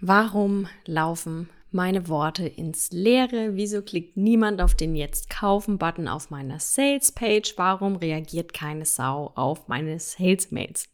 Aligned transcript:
Warum 0.00 0.68
laufen 0.86 1.48
meine 1.72 2.08
Worte 2.08 2.46
ins 2.46 2.92
Leere? 2.92 3.56
Wieso 3.56 3.82
klickt 3.82 4.16
niemand 4.16 4.60
auf 4.60 4.76
den 4.76 4.94
Jetzt 4.94 5.28
kaufen-Button 5.28 6.06
auf 6.06 6.30
meiner 6.30 6.60
Sales-Page? 6.60 7.54
Warum 7.56 7.96
reagiert 7.96 8.52
keine 8.54 8.84
Sau 8.84 9.32
auf 9.34 9.66
meine 9.66 9.98
Sales-Mails? 9.98 10.88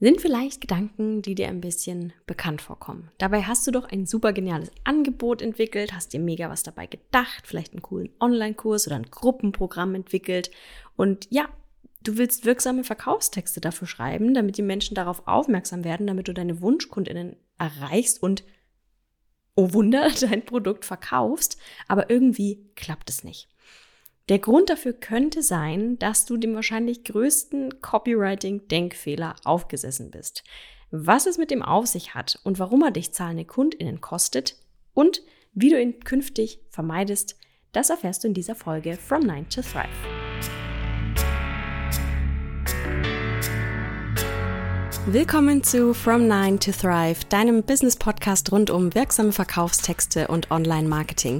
Sind 0.00 0.20
vielleicht 0.20 0.60
Gedanken, 0.60 1.22
die 1.22 1.36
dir 1.36 1.46
ein 1.46 1.60
bisschen 1.60 2.12
bekannt 2.26 2.60
vorkommen. 2.60 3.12
Dabei 3.18 3.42
hast 3.42 3.66
du 3.68 3.70
doch 3.70 3.88
ein 3.88 4.04
super 4.04 4.32
geniales 4.32 4.72
Angebot 4.82 5.40
entwickelt, 5.40 5.94
hast 5.94 6.12
dir 6.12 6.20
mega 6.20 6.50
was 6.50 6.64
dabei 6.64 6.86
gedacht, 6.86 7.46
vielleicht 7.46 7.72
einen 7.72 7.82
coolen 7.82 8.10
Online-Kurs 8.18 8.88
oder 8.88 8.96
ein 8.96 9.10
Gruppenprogramm 9.10 9.94
entwickelt 9.94 10.50
und 10.96 11.28
ja, 11.30 11.48
Du 12.02 12.18
willst 12.18 12.44
wirksame 12.44 12.84
Verkaufstexte 12.84 13.60
dafür 13.60 13.88
schreiben, 13.88 14.32
damit 14.32 14.58
die 14.58 14.62
Menschen 14.62 14.94
darauf 14.94 15.26
aufmerksam 15.26 15.82
werden, 15.82 16.06
damit 16.06 16.28
du 16.28 16.34
deine 16.34 16.60
Wunschkundinnen 16.60 17.34
erreichst 17.58 18.22
und, 18.22 18.44
oh 19.54 19.72
Wunder, 19.72 20.10
dein 20.20 20.44
Produkt 20.44 20.84
verkaufst, 20.84 21.58
aber 21.88 22.10
irgendwie 22.10 22.70
klappt 22.74 23.10
es 23.10 23.24
nicht. 23.24 23.48
Der 24.28 24.38
Grund 24.40 24.70
dafür 24.70 24.92
könnte 24.92 25.42
sein, 25.42 25.98
dass 25.98 26.24
du 26.24 26.36
dem 26.36 26.54
wahrscheinlich 26.54 27.04
größten 27.04 27.80
Copywriting-Denkfehler 27.80 29.36
aufgesessen 29.44 30.10
bist. 30.10 30.42
Was 30.90 31.26
es 31.26 31.38
mit 31.38 31.50
dem 31.50 31.62
auf 31.62 31.86
sich 31.86 32.14
hat 32.14 32.40
und 32.42 32.58
warum 32.58 32.82
er 32.82 32.90
dich 32.90 33.12
zahlende 33.12 33.44
KundInnen 33.44 34.00
kostet 34.00 34.56
und 34.94 35.22
wie 35.52 35.70
du 35.70 35.80
ihn 35.80 36.00
künftig 36.00 36.60
vermeidest, 36.70 37.36
das 37.72 37.90
erfährst 37.90 38.24
du 38.24 38.28
in 38.28 38.34
dieser 38.34 38.54
Folge 38.54 38.96
From 38.96 39.22
9 39.22 39.48
to 39.48 39.62
Thrive. 39.62 40.25
Willkommen 45.08 45.62
zu 45.62 45.94
From 45.94 46.26
Nine 46.26 46.58
to 46.58 46.72
Thrive, 46.72 47.24
deinem 47.28 47.62
Business-Podcast 47.62 48.50
rund 48.50 48.70
um 48.70 48.92
wirksame 48.92 49.30
Verkaufstexte 49.30 50.26
und 50.26 50.50
Online-Marketing. 50.50 51.38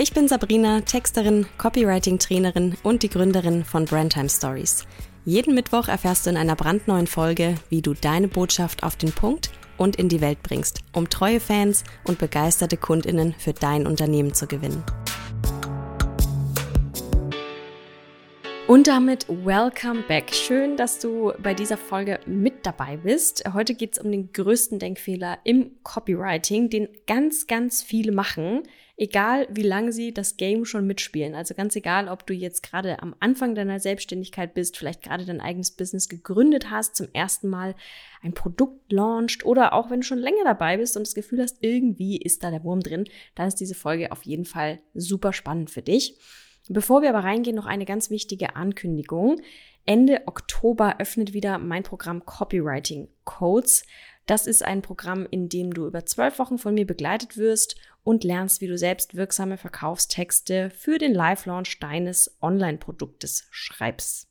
Ich 0.00 0.12
bin 0.12 0.26
Sabrina, 0.26 0.80
Texterin, 0.80 1.46
Copywriting-Trainerin 1.56 2.74
und 2.82 3.04
die 3.04 3.08
Gründerin 3.08 3.64
von 3.64 3.84
Brandtime 3.84 4.28
Stories. 4.28 4.84
Jeden 5.24 5.54
Mittwoch 5.54 5.86
erfährst 5.86 6.26
du 6.26 6.30
in 6.30 6.36
einer 6.36 6.56
brandneuen 6.56 7.06
Folge, 7.06 7.54
wie 7.68 7.82
du 7.82 7.94
deine 7.94 8.26
Botschaft 8.26 8.82
auf 8.82 8.96
den 8.96 9.12
Punkt 9.12 9.52
und 9.76 9.94
in 9.94 10.08
die 10.08 10.20
Welt 10.20 10.42
bringst, 10.42 10.80
um 10.92 11.08
treue 11.08 11.38
Fans 11.38 11.84
und 12.02 12.18
begeisterte 12.18 12.76
Kundinnen 12.76 13.36
für 13.38 13.52
dein 13.52 13.86
Unternehmen 13.86 14.34
zu 14.34 14.48
gewinnen. 14.48 14.82
Und 18.66 18.86
damit 18.86 19.26
welcome 19.28 20.04
back. 20.08 20.32
Schön, 20.32 20.78
dass 20.78 20.98
du 20.98 21.34
bei 21.42 21.52
dieser 21.52 21.76
Folge 21.76 22.18
mit 22.24 22.64
dabei 22.64 22.96
bist. 22.96 23.44
Heute 23.52 23.74
geht 23.74 23.92
es 23.92 24.02
um 24.02 24.10
den 24.10 24.32
größten 24.32 24.78
Denkfehler 24.78 25.38
im 25.44 25.72
Copywriting, 25.82 26.70
den 26.70 26.88
ganz, 27.06 27.46
ganz 27.46 27.82
viele 27.82 28.10
machen, 28.10 28.62
egal 28.96 29.46
wie 29.50 29.64
lange 29.64 29.92
sie 29.92 30.14
das 30.14 30.38
Game 30.38 30.64
schon 30.64 30.86
mitspielen. 30.86 31.34
Also 31.34 31.54
ganz 31.54 31.76
egal, 31.76 32.08
ob 32.08 32.26
du 32.26 32.32
jetzt 32.32 32.62
gerade 32.62 33.02
am 33.02 33.14
Anfang 33.20 33.54
deiner 33.54 33.80
Selbstständigkeit 33.80 34.54
bist, 34.54 34.78
vielleicht 34.78 35.02
gerade 35.02 35.26
dein 35.26 35.42
eigenes 35.42 35.72
Business 35.72 36.08
gegründet 36.08 36.70
hast, 36.70 36.96
zum 36.96 37.08
ersten 37.12 37.50
Mal 37.50 37.74
ein 38.22 38.32
Produkt 38.32 38.90
launcht 38.90 39.44
oder 39.44 39.74
auch 39.74 39.90
wenn 39.90 40.00
du 40.00 40.06
schon 40.06 40.18
länger 40.20 40.42
dabei 40.42 40.78
bist 40.78 40.96
und 40.96 41.06
das 41.06 41.14
Gefühl 41.14 41.42
hast, 41.42 41.58
irgendwie 41.60 42.16
ist 42.16 42.42
da 42.42 42.50
der 42.50 42.64
Wurm 42.64 42.80
drin, 42.80 43.04
dann 43.34 43.46
ist 43.46 43.56
diese 43.56 43.74
Folge 43.74 44.10
auf 44.10 44.22
jeden 44.22 44.46
Fall 44.46 44.80
super 44.94 45.34
spannend 45.34 45.68
für 45.68 45.82
dich. 45.82 46.18
Bevor 46.68 47.02
wir 47.02 47.10
aber 47.10 47.24
reingehen, 47.24 47.56
noch 47.56 47.66
eine 47.66 47.84
ganz 47.84 48.10
wichtige 48.10 48.56
Ankündigung. 48.56 49.40
Ende 49.84 50.22
Oktober 50.26 50.96
öffnet 50.98 51.34
wieder 51.34 51.58
mein 51.58 51.82
Programm 51.82 52.24
Copywriting 52.24 53.08
Codes. 53.24 53.84
Das 54.26 54.46
ist 54.46 54.64
ein 54.64 54.80
Programm, 54.80 55.26
in 55.30 55.50
dem 55.50 55.74
du 55.74 55.86
über 55.86 56.06
zwölf 56.06 56.38
Wochen 56.38 56.56
von 56.56 56.72
mir 56.72 56.86
begleitet 56.86 57.36
wirst 57.36 57.76
und 58.02 58.24
lernst, 58.24 58.62
wie 58.62 58.66
du 58.66 58.78
selbst 58.78 59.14
wirksame 59.14 59.58
Verkaufstexte 59.58 60.70
für 60.70 60.96
den 60.96 61.12
Live-Launch 61.12 61.78
deines 61.80 62.34
Online-Produktes 62.40 63.46
schreibst. 63.50 64.28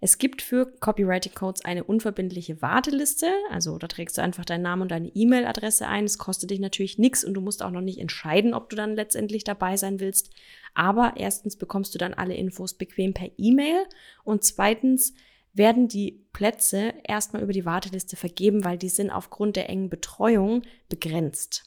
Es 0.00 0.18
gibt 0.18 0.42
für 0.42 0.66
Copywriting 0.80 1.34
Codes 1.34 1.64
eine 1.64 1.84
unverbindliche 1.84 2.60
Warteliste. 2.62 3.28
Also 3.50 3.78
da 3.78 3.86
trägst 3.86 4.18
du 4.18 4.22
einfach 4.22 4.44
deinen 4.44 4.62
Namen 4.62 4.82
und 4.82 4.90
deine 4.90 5.08
E-Mail-Adresse 5.14 5.86
ein. 5.86 6.04
Es 6.04 6.18
kostet 6.18 6.50
dich 6.50 6.60
natürlich 6.60 6.98
nichts 6.98 7.24
und 7.24 7.34
du 7.34 7.40
musst 7.40 7.62
auch 7.62 7.70
noch 7.70 7.80
nicht 7.80 7.98
entscheiden, 7.98 8.54
ob 8.54 8.70
du 8.70 8.76
dann 8.76 8.94
letztendlich 8.96 9.44
dabei 9.44 9.76
sein 9.76 10.00
willst. 10.00 10.30
Aber 10.76 11.14
erstens 11.16 11.56
bekommst 11.56 11.94
du 11.94 11.98
dann 11.98 12.12
alle 12.12 12.34
Infos 12.34 12.74
bequem 12.74 13.14
per 13.14 13.30
E-Mail 13.38 13.84
und 14.24 14.44
zweitens 14.44 15.14
werden 15.54 15.88
die 15.88 16.22
Plätze 16.34 16.92
erstmal 17.02 17.42
über 17.42 17.54
die 17.54 17.64
Warteliste 17.64 18.14
vergeben, 18.14 18.62
weil 18.62 18.76
die 18.76 18.90
sind 18.90 19.10
aufgrund 19.10 19.56
der 19.56 19.70
engen 19.70 19.88
Betreuung 19.88 20.62
begrenzt. 20.90 21.64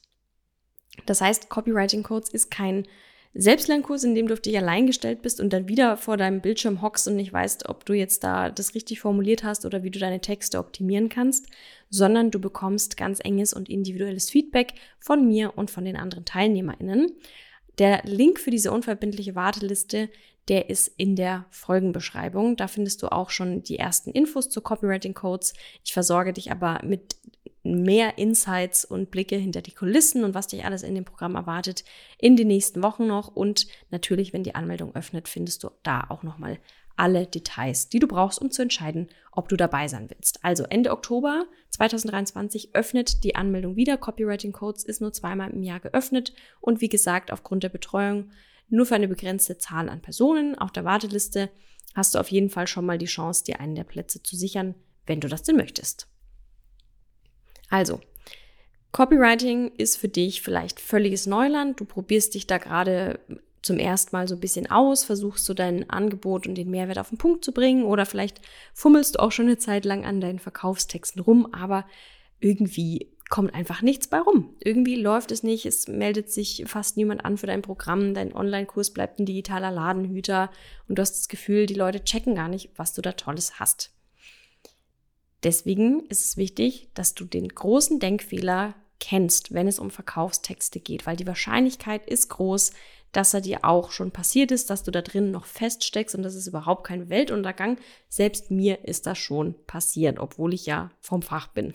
Das 1.07 1.21
heißt, 1.21 1.49
Copywriting 1.49 2.03
Codes 2.03 2.29
ist 2.29 2.51
kein 2.51 2.87
Selbstlernkurs, 3.33 4.03
in 4.03 4.13
dem 4.13 4.27
du 4.27 4.33
auf 4.33 4.41
dich 4.41 4.55
allein 4.57 4.85
gestellt 4.85 5.23
bist 5.23 5.39
und 5.39 5.53
dann 5.53 5.67
wieder 5.67 5.97
vor 5.97 6.15
deinem 6.15 6.41
Bildschirm 6.41 6.83
hockst 6.83 7.07
und 7.07 7.15
nicht 7.15 7.33
weißt, 7.33 7.67
ob 7.67 7.85
du 7.85 7.93
jetzt 7.93 8.23
da 8.23 8.51
das 8.51 8.75
richtig 8.75 8.99
formuliert 8.99 9.43
hast 9.43 9.65
oder 9.65 9.81
wie 9.81 9.91
du 9.91 9.97
deine 9.97 10.21
Texte 10.21 10.59
optimieren 10.59 11.09
kannst, 11.09 11.47
sondern 11.89 12.29
du 12.29 12.39
bekommst 12.39 12.95
ganz 12.95 13.19
enges 13.23 13.53
und 13.53 13.69
individuelles 13.69 14.29
Feedback 14.29 14.73
von 14.99 15.27
mir 15.27 15.57
und 15.57 15.71
von 15.71 15.85
den 15.85 15.95
anderen 15.95 16.25
TeilnehmerInnen. 16.25 17.11
Der 17.77 18.01
Link 18.03 18.39
für 18.39 18.51
diese 18.51 18.71
unverbindliche 18.71 19.35
Warteliste, 19.35 20.09
der 20.47 20.69
ist 20.69 20.87
in 20.97 21.15
der 21.15 21.45
Folgenbeschreibung. 21.51 22.55
Da 22.55 22.67
findest 22.67 23.03
du 23.03 23.11
auch 23.11 23.29
schon 23.29 23.63
die 23.63 23.77
ersten 23.77 24.11
Infos 24.11 24.49
zu 24.49 24.61
Copywriting 24.61 25.13
Codes. 25.13 25.53
Ich 25.85 25.93
versorge 25.93 26.33
dich 26.33 26.51
aber 26.51 26.79
mit 26.83 27.15
mehr 27.63 28.17
Insights 28.17 28.83
und 28.83 29.11
Blicke 29.11 29.35
hinter 29.35 29.61
die 29.61 29.73
Kulissen 29.73 30.23
und 30.23 30.33
was 30.33 30.47
dich 30.47 30.65
alles 30.65 30.81
in 30.81 30.95
dem 30.95 31.05
Programm 31.05 31.35
erwartet 31.35 31.83
in 32.17 32.35
den 32.35 32.47
nächsten 32.47 32.81
Wochen 32.81 33.05
noch. 33.05 33.27
Und 33.27 33.67
natürlich, 33.91 34.33
wenn 34.33 34.43
die 34.43 34.55
Anmeldung 34.55 34.95
öffnet, 34.95 35.27
findest 35.27 35.63
du 35.63 35.69
da 35.83 36.05
auch 36.09 36.23
nochmal 36.23 36.57
alle 36.99 37.25
Details, 37.25 37.89
die 37.89 37.99
du 37.99 38.07
brauchst, 38.07 38.39
um 38.39 38.51
zu 38.51 38.61
entscheiden, 38.61 39.07
ob 39.31 39.47
du 39.47 39.55
dabei 39.55 39.87
sein 39.87 40.09
willst. 40.09 40.43
Also 40.43 40.65
Ende 40.65 40.91
Oktober 40.91 41.45
2023 41.69 42.75
öffnet 42.75 43.23
die 43.23 43.35
Anmeldung 43.35 43.77
wieder. 43.77 43.97
Copywriting 43.97 44.51
Codes 44.51 44.83
ist 44.83 44.99
nur 44.99 45.13
zweimal 45.13 45.49
im 45.51 45.63
Jahr 45.63 45.79
geöffnet 45.79 46.33
und 46.59 46.81
wie 46.81 46.89
gesagt, 46.89 47.31
aufgrund 47.31 47.63
der 47.63 47.69
Betreuung 47.69 48.31
nur 48.67 48.85
für 48.85 48.95
eine 48.95 49.07
begrenzte 49.07 49.57
Zahl 49.57 49.87
an 49.87 50.01
Personen. 50.01 50.57
Auf 50.57 50.71
der 50.71 50.83
Warteliste 50.83 51.49
hast 51.95 52.13
du 52.13 52.19
auf 52.19 52.29
jeden 52.29 52.49
Fall 52.49 52.67
schon 52.67 52.85
mal 52.85 52.97
die 52.97 53.05
Chance, 53.05 53.45
dir 53.45 53.61
einen 53.61 53.75
der 53.75 53.85
Plätze 53.85 54.21
zu 54.21 54.35
sichern, 54.35 54.75
wenn 55.05 55.21
du 55.21 55.29
das 55.29 55.43
denn 55.43 55.55
möchtest. 55.55 56.07
Also, 57.69 58.01
Copywriting 58.91 59.71
ist 59.77 59.95
für 59.97 60.09
dich 60.09 60.41
vielleicht 60.41 60.79
völliges 60.81 61.27
Neuland. 61.27 61.79
Du 61.79 61.85
probierst 61.85 62.33
dich 62.33 62.45
da 62.45 62.57
gerade 62.57 63.19
zum 63.61 63.77
ersten 63.77 64.15
Mal 64.15 64.27
so 64.27 64.35
ein 64.35 64.41
bisschen 64.41 64.69
aus, 64.69 65.03
versuchst 65.03 65.47
du 65.49 65.53
dein 65.53 65.89
Angebot 65.89 66.47
und 66.47 66.55
den 66.55 66.69
Mehrwert 66.69 66.99
auf 66.99 67.09
den 67.09 67.17
Punkt 67.17 67.43
zu 67.43 67.51
bringen 67.51 67.83
oder 67.83 68.05
vielleicht 68.05 68.41
fummelst 68.73 69.15
du 69.15 69.19
auch 69.19 69.31
schon 69.31 69.47
eine 69.47 69.57
Zeit 69.57 69.85
lang 69.85 70.05
an 70.05 70.21
deinen 70.21 70.39
Verkaufstexten 70.39 71.21
rum, 71.21 71.53
aber 71.53 71.85
irgendwie 72.39 73.11
kommt 73.29 73.53
einfach 73.53 73.81
nichts 73.81 74.07
bei 74.07 74.19
rum. 74.19 74.55
Irgendwie 74.59 74.95
läuft 74.95 75.31
es 75.31 75.43
nicht, 75.43 75.65
es 75.65 75.87
meldet 75.87 76.31
sich 76.31 76.63
fast 76.65 76.97
niemand 76.97 77.23
an 77.23 77.37
für 77.37 77.47
dein 77.47 77.61
Programm, 77.61 78.13
dein 78.13 78.35
Online-Kurs 78.35 78.91
bleibt 78.91 79.19
ein 79.19 79.25
digitaler 79.25 79.71
Ladenhüter 79.71 80.49
und 80.87 80.97
du 80.97 81.01
hast 81.01 81.17
das 81.17 81.27
Gefühl, 81.27 81.67
die 81.67 81.75
Leute 81.75 82.03
checken 82.03 82.35
gar 82.35 82.47
nicht, 82.47 82.71
was 82.75 82.93
du 82.93 83.01
da 83.01 83.11
Tolles 83.11 83.59
hast. 83.59 83.91
Deswegen 85.43 86.05
ist 86.07 86.25
es 86.25 86.37
wichtig, 86.37 86.89
dass 86.95 87.13
du 87.13 87.23
den 87.23 87.47
großen 87.47 87.99
Denkfehler 87.99 88.75
kennst, 88.99 89.53
wenn 89.53 89.67
es 89.67 89.79
um 89.79 89.91
Verkaufstexte 89.91 90.79
geht, 90.79 91.05
weil 91.05 91.15
die 91.15 91.27
Wahrscheinlichkeit 91.27 92.05
ist 92.05 92.29
groß, 92.29 92.71
dass 93.11 93.33
er 93.33 93.41
dir 93.41 93.65
auch 93.65 93.91
schon 93.91 94.11
passiert 94.11 94.51
ist, 94.51 94.69
dass 94.69 94.83
du 94.83 94.91
da 94.91 95.01
drin 95.01 95.31
noch 95.31 95.45
feststeckst 95.45 96.15
und 96.15 96.23
das 96.23 96.35
ist 96.35 96.47
überhaupt 96.47 96.85
kein 96.85 97.09
Weltuntergang. 97.09 97.77
Selbst 98.07 98.51
mir 98.51 98.85
ist 98.85 99.05
das 99.05 99.17
schon 99.17 99.55
passiert, 99.65 100.19
obwohl 100.19 100.53
ich 100.53 100.65
ja 100.65 100.91
vom 100.99 101.21
Fach 101.21 101.47
bin. 101.47 101.73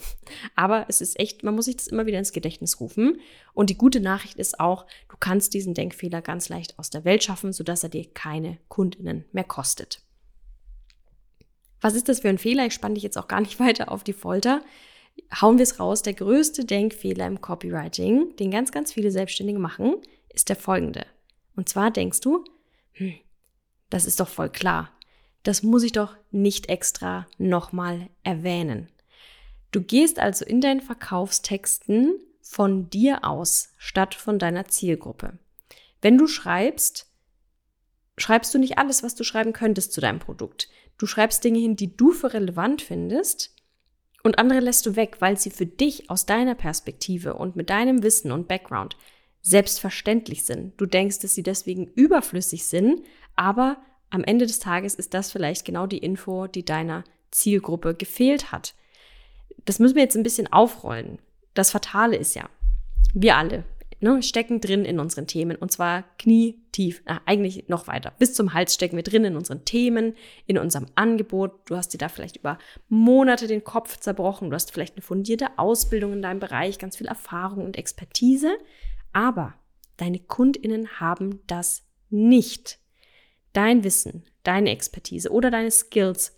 Aber 0.54 0.86
es 0.88 1.00
ist 1.00 1.18
echt, 1.18 1.42
man 1.42 1.54
muss 1.54 1.64
sich 1.66 1.76
das 1.76 1.86
immer 1.86 2.06
wieder 2.06 2.18
ins 2.18 2.32
Gedächtnis 2.32 2.80
rufen. 2.80 3.20
Und 3.52 3.70
die 3.70 3.78
gute 3.78 4.00
Nachricht 4.00 4.38
ist 4.38 4.60
auch, 4.60 4.86
du 5.08 5.16
kannst 5.18 5.54
diesen 5.54 5.74
Denkfehler 5.74 6.22
ganz 6.22 6.48
leicht 6.48 6.78
aus 6.78 6.90
der 6.90 7.04
Welt 7.04 7.24
schaffen, 7.24 7.52
sodass 7.52 7.82
er 7.82 7.88
dir 7.88 8.04
keine 8.12 8.58
Kundinnen 8.68 9.24
mehr 9.32 9.44
kostet. 9.44 10.00
Was 11.80 11.94
ist 11.94 12.08
das 12.08 12.20
für 12.20 12.28
ein 12.28 12.38
Fehler? 12.38 12.66
Ich 12.66 12.74
spanne 12.74 12.94
dich 12.94 13.02
jetzt 13.02 13.18
auch 13.18 13.28
gar 13.28 13.40
nicht 13.40 13.58
weiter 13.60 13.90
auf 13.90 14.04
die 14.04 14.12
Folter 14.12 14.62
hauen 15.40 15.58
wir 15.58 15.62
es 15.62 15.80
raus. 15.80 16.02
Der 16.02 16.14
größte 16.14 16.64
Denkfehler 16.64 17.26
im 17.26 17.40
Copywriting, 17.40 18.36
den 18.36 18.50
ganz, 18.50 18.72
ganz 18.72 18.92
viele 18.92 19.10
Selbstständige 19.10 19.58
machen, 19.58 19.96
ist 20.32 20.48
der 20.48 20.56
folgende. 20.56 21.06
Und 21.56 21.68
zwar 21.68 21.90
denkst 21.90 22.20
du, 22.20 22.44
hm, 22.92 23.14
das 23.90 24.06
ist 24.06 24.20
doch 24.20 24.28
voll 24.28 24.50
klar. 24.50 24.90
Das 25.42 25.62
muss 25.62 25.82
ich 25.82 25.92
doch 25.92 26.16
nicht 26.30 26.68
extra 26.68 27.26
nochmal 27.38 28.08
erwähnen. 28.22 28.88
Du 29.70 29.82
gehst 29.82 30.18
also 30.18 30.44
in 30.44 30.60
deinen 30.60 30.80
Verkaufstexten 30.80 32.14
von 32.40 32.88
dir 32.90 33.24
aus 33.24 33.72
statt 33.76 34.14
von 34.14 34.38
deiner 34.38 34.66
Zielgruppe. 34.66 35.38
Wenn 36.00 36.18
du 36.18 36.26
schreibst, 36.26 37.10
schreibst 38.16 38.54
du 38.54 38.58
nicht 38.58 38.78
alles, 38.78 39.02
was 39.02 39.14
du 39.14 39.24
schreiben 39.24 39.52
könntest 39.52 39.92
zu 39.92 40.00
deinem 40.00 40.18
Produkt. 40.18 40.68
Du 40.98 41.06
schreibst 41.06 41.42
Dinge 41.42 41.58
hin, 41.58 41.76
die 41.76 41.96
du 41.96 42.12
für 42.12 42.32
relevant 42.32 42.82
findest 42.82 43.54
Und 44.22 44.38
andere 44.38 44.60
lässt 44.60 44.86
du 44.86 44.96
weg, 44.96 45.16
weil 45.20 45.38
sie 45.38 45.50
für 45.50 45.66
dich 45.66 46.08
aus 46.08 46.24
deiner 46.24 46.54
Perspektive 46.54 47.34
und 47.34 47.56
mit 47.56 47.68
deinem 47.68 48.02
Wissen 48.02 48.32
und 48.32 48.48
Background 48.48 48.96
selbstverständlich 49.44 50.44
sind. 50.44 50.72
Du 50.80 50.86
denkst, 50.86 51.20
dass 51.20 51.34
sie 51.34 51.42
deswegen 51.42 51.86
überflüssig 51.86 52.64
sind, 52.64 53.02
aber 53.36 53.76
am 54.10 54.24
Ende 54.24 54.46
des 54.46 54.58
Tages 54.58 54.94
ist 54.94 55.12
das 55.12 55.30
vielleicht 55.30 55.64
genau 55.64 55.86
die 55.86 55.98
Info, 55.98 56.46
die 56.46 56.64
deiner 56.64 57.04
Zielgruppe 57.30 57.94
gefehlt 57.94 58.52
hat. 58.52 58.74
Das 59.66 59.78
müssen 59.78 59.96
wir 59.96 60.02
jetzt 60.02 60.16
ein 60.16 60.22
bisschen 60.22 60.52
aufrollen. 60.52 61.18
Das 61.52 61.70
Fatale 61.70 62.16
ist 62.16 62.34
ja, 62.34 62.48
wir 63.12 63.36
alle 63.36 63.64
ne, 64.00 64.22
stecken 64.22 64.60
drin 64.60 64.86
in 64.86 64.98
unseren 64.98 65.26
Themen 65.26 65.56
und 65.56 65.72
zwar 65.72 66.04
knietief, 66.18 67.02
na, 67.06 67.20
eigentlich 67.26 67.68
noch 67.68 67.86
weiter. 67.86 68.12
Bis 68.18 68.34
zum 68.34 68.54
Hals 68.54 68.74
stecken 68.74 68.96
wir 68.96 69.02
drin 69.02 69.24
in 69.24 69.36
unseren 69.36 69.64
Themen, 69.64 70.14
in 70.46 70.58
unserem 70.58 70.86
Angebot. 70.94 71.52
Du 71.66 71.76
hast 71.76 71.92
dir 71.92 71.98
da 71.98 72.08
vielleicht 72.08 72.38
über 72.38 72.58
Monate 72.88 73.46
den 73.46 73.62
Kopf 73.62 73.98
zerbrochen. 73.98 74.48
Du 74.48 74.54
hast 74.54 74.72
vielleicht 74.72 74.94
eine 74.94 75.02
fundierte 75.02 75.58
Ausbildung 75.58 76.14
in 76.14 76.22
deinem 76.22 76.40
Bereich, 76.40 76.78
ganz 76.78 76.96
viel 76.96 77.08
Erfahrung 77.08 77.64
und 77.64 77.76
Expertise. 77.76 78.56
Aber 79.14 79.54
deine 79.96 80.18
KundInnen 80.18 81.00
haben 81.00 81.40
das 81.46 81.86
nicht. 82.10 82.78
Dein 83.54 83.82
Wissen, 83.84 84.24
deine 84.42 84.70
Expertise 84.70 85.30
oder 85.30 85.50
deine 85.50 85.70
Skills 85.70 86.36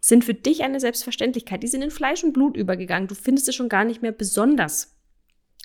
sind 0.00 0.24
für 0.24 0.34
dich 0.34 0.62
eine 0.62 0.78
Selbstverständlichkeit. 0.78 1.62
Die 1.62 1.68
sind 1.68 1.82
in 1.82 1.90
Fleisch 1.90 2.22
und 2.22 2.32
Blut 2.32 2.56
übergegangen. 2.56 3.08
Du 3.08 3.16
findest 3.16 3.48
es 3.48 3.56
schon 3.56 3.68
gar 3.68 3.84
nicht 3.84 4.02
mehr 4.02 4.12
besonders. 4.12 4.94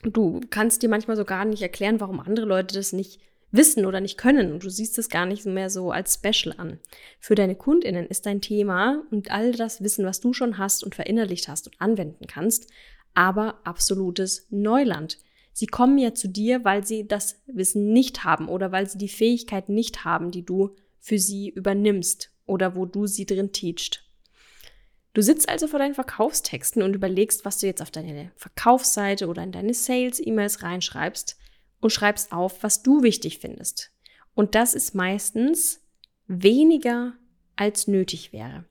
Du 0.02 0.42
kannst 0.50 0.82
dir 0.82 0.90
manchmal 0.90 1.16
so 1.16 1.26
gar 1.26 1.46
nicht 1.46 1.62
erklären, 1.62 2.00
warum 2.00 2.20
andere 2.20 2.46
Leute 2.46 2.76
das 2.76 2.94
nicht 2.94 3.22
wissen 3.52 3.86
oder 3.86 4.02
nicht 4.02 4.18
können 4.18 4.52
und 4.52 4.64
du 4.64 4.70
siehst 4.70 4.98
es 4.98 5.10
gar 5.10 5.28
nicht 5.28 5.46
mehr 5.46 5.70
so 5.70 5.92
als 5.92 6.16
Special 6.16 6.56
an. 6.58 6.80
Für 7.20 7.36
deine 7.36 7.56
Kundinnen 7.56 8.08
ist 8.08 8.26
dein 8.26 8.42
Thema 8.42 9.04
und 9.12 9.30
all 9.30 9.52
das 9.52 9.84
Wissen, 9.84 10.06
was 10.06 10.20
du 10.20 10.34
schon 10.34 10.58
hast 10.58 10.84
und 10.84 10.96
verinnerlicht 10.96 11.48
hast 11.48 11.68
und 11.68 11.80
anwenden 11.80 12.26
kannst, 12.26 12.72
aber 13.14 13.60
absolutes 13.64 14.48
Neuland. 14.50 15.20
Sie 15.54 15.68
kommen 15.68 15.98
ja 16.00 16.14
zu 16.14 16.28
dir, 16.28 16.66
weil 16.66 16.86
sie 16.86 17.08
das 17.08 17.42
Wissen 17.46 17.94
nicht 17.94 18.24
haben 18.24 18.50
oder 18.50 18.72
weil 18.72 18.90
sie 18.90 18.98
die 18.98 19.10
Fähigkeit 19.10 19.70
nicht 19.70 20.04
haben, 20.04 20.32
die 20.32 20.44
du 20.44 20.76
für 21.00 21.20
sie 21.20 21.50
übernimmst 21.50 22.32
oder 22.46 22.76
wo 22.76 22.86
du 22.86 23.06
sie 23.06 23.26
drin 23.26 23.52
teachst. 23.52 24.04
Du 25.14 25.22
sitzt 25.22 25.48
also 25.48 25.68
vor 25.68 25.78
deinen 25.78 25.94
Verkaufstexten 25.94 26.82
und 26.82 26.96
überlegst, 26.96 27.46
was 27.46 27.60
du 27.60 27.68
jetzt 27.68 27.84
auf 27.84 27.92
deine 27.92 28.32
Verkaufsseite 28.36 29.28
oder 29.28 29.44
in 29.44 29.52
deine 29.52 29.76
Sales-E-Mails 29.76 30.64
reinschreibst 30.64 31.38
und 31.80 31.92
schreibst 31.92 32.32
auf, 32.32 32.64
was 32.64 32.82
du 32.82 33.04
wichtig 33.04 33.38
findest. 33.38 33.92
Und 34.34 34.56
das 34.56 34.74
ist 34.74 34.96
meistens 34.96 35.82
weniger 36.28 37.14
als 37.56 37.88
nötig 37.88 38.34
wäre. 38.34 38.66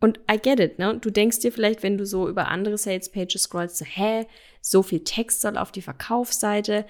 Und 0.00 0.20
I 0.30 0.38
get 0.38 0.60
it, 0.60 0.78
ne? 0.78 0.98
Du 0.98 1.10
denkst 1.10 1.40
dir 1.40 1.52
vielleicht, 1.52 1.82
wenn 1.82 1.96
du 1.96 2.04
so 2.04 2.28
über 2.28 2.48
andere 2.48 2.76
Sales-Pages 2.76 3.44
scrollst, 3.44 3.78
so, 3.78 3.84
hä, 3.84 4.26
so 4.60 4.82
viel 4.82 5.04
Text 5.04 5.40
soll 5.40 5.56
auf 5.56 5.72
die 5.72 5.82
Verkaufsseite, 5.82 6.84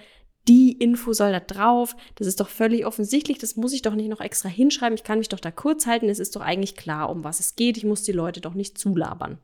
die 0.48 0.72
Info 0.72 1.12
soll 1.12 1.32
da 1.32 1.40
drauf. 1.40 1.96
Das 2.14 2.26
ist 2.26 2.40
doch 2.40 2.48
völlig 2.48 2.86
offensichtlich. 2.86 3.38
Das 3.38 3.56
muss 3.56 3.72
ich 3.72 3.82
doch 3.82 3.94
nicht 3.94 4.08
noch 4.08 4.20
extra 4.20 4.48
hinschreiben. 4.48 4.94
Ich 4.94 5.02
kann 5.02 5.18
mich 5.18 5.28
doch 5.28 5.40
da 5.40 5.50
kurz 5.50 5.86
halten. 5.86 6.08
Es 6.08 6.20
ist 6.20 6.36
doch 6.36 6.40
eigentlich 6.40 6.76
klar, 6.76 7.10
um 7.10 7.24
was 7.24 7.40
es 7.40 7.56
geht. 7.56 7.76
Ich 7.76 7.84
muss 7.84 8.02
die 8.02 8.12
Leute 8.12 8.40
doch 8.40 8.54
nicht 8.54 8.78
zulabern. 8.78 9.38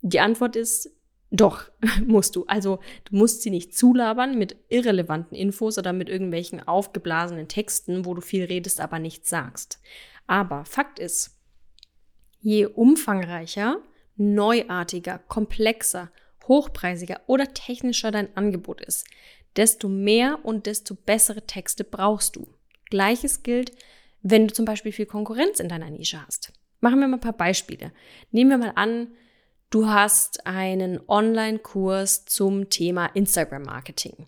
Die 0.00 0.20
Antwort 0.20 0.56
ist, 0.56 0.90
doch, 1.30 1.64
musst 2.06 2.36
du. 2.36 2.46
Also, 2.46 2.78
du 3.04 3.16
musst 3.16 3.42
sie 3.42 3.50
nicht 3.50 3.76
zulabern 3.76 4.38
mit 4.38 4.56
irrelevanten 4.68 5.36
Infos 5.36 5.76
oder 5.76 5.92
mit 5.92 6.08
irgendwelchen 6.08 6.66
aufgeblasenen 6.66 7.48
Texten, 7.48 8.06
wo 8.06 8.14
du 8.14 8.22
viel 8.22 8.44
redest, 8.44 8.80
aber 8.80 8.98
nichts 8.98 9.28
sagst. 9.28 9.80
Aber 10.26 10.64
Fakt 10.64 10.98
ist, 10.98 11.37
je 12.40 12.66
umfangreicher, 12.66 13.80
neuartiger, 14.16 15.18
komplexer, 15.28 16.10
hochpreisiger 16.46 17.20
oder 17.26 17.52
technischer 17.52 18.10
dein 18.10 18.36
Angebot 18.36 18.80
ist, 18.80 19.06
desto 19.56 19.88
mehr 19.88 20.40
und 20.44 20.66
desto 20.66 20.94
bessere 20.94 21.46
Texte 21.46 21.84
brauchst 21.84 22.36
du. 22.36 22.48
Gleiches 22.90 23.42
gilt, 23.42 23.72
wenn 24.22 24.48
du 24.48 24.54
zum 24.54 24.64
Beispiel 24.64 24.92
viel 24.92 25.06
Konkurrenz 25.06 25.60
in 25.60 25.68
deiner 25.68 25.90
Nische 25.90 26.24
hast. 26.26 26.52
Machen 26.80 27.00
wir 27.00 27.08
mal 27.08 27.16
ein 27.16 27.20
paar 27.20 27.32
Beispiele. 27.32 27.92
Nehmen 28.30 28.50
wir 28.50 28.58
mal 28.58 28.72
an, 28.76 29.08
du 29.70 29.88
hast 29.88 30.46
einen 30.46 31.00
Online-Kurs 31.08 32.24
zum 32.24 32.70
Thema 32.70 33.06
Instagram-Marketing. 33.06 34.26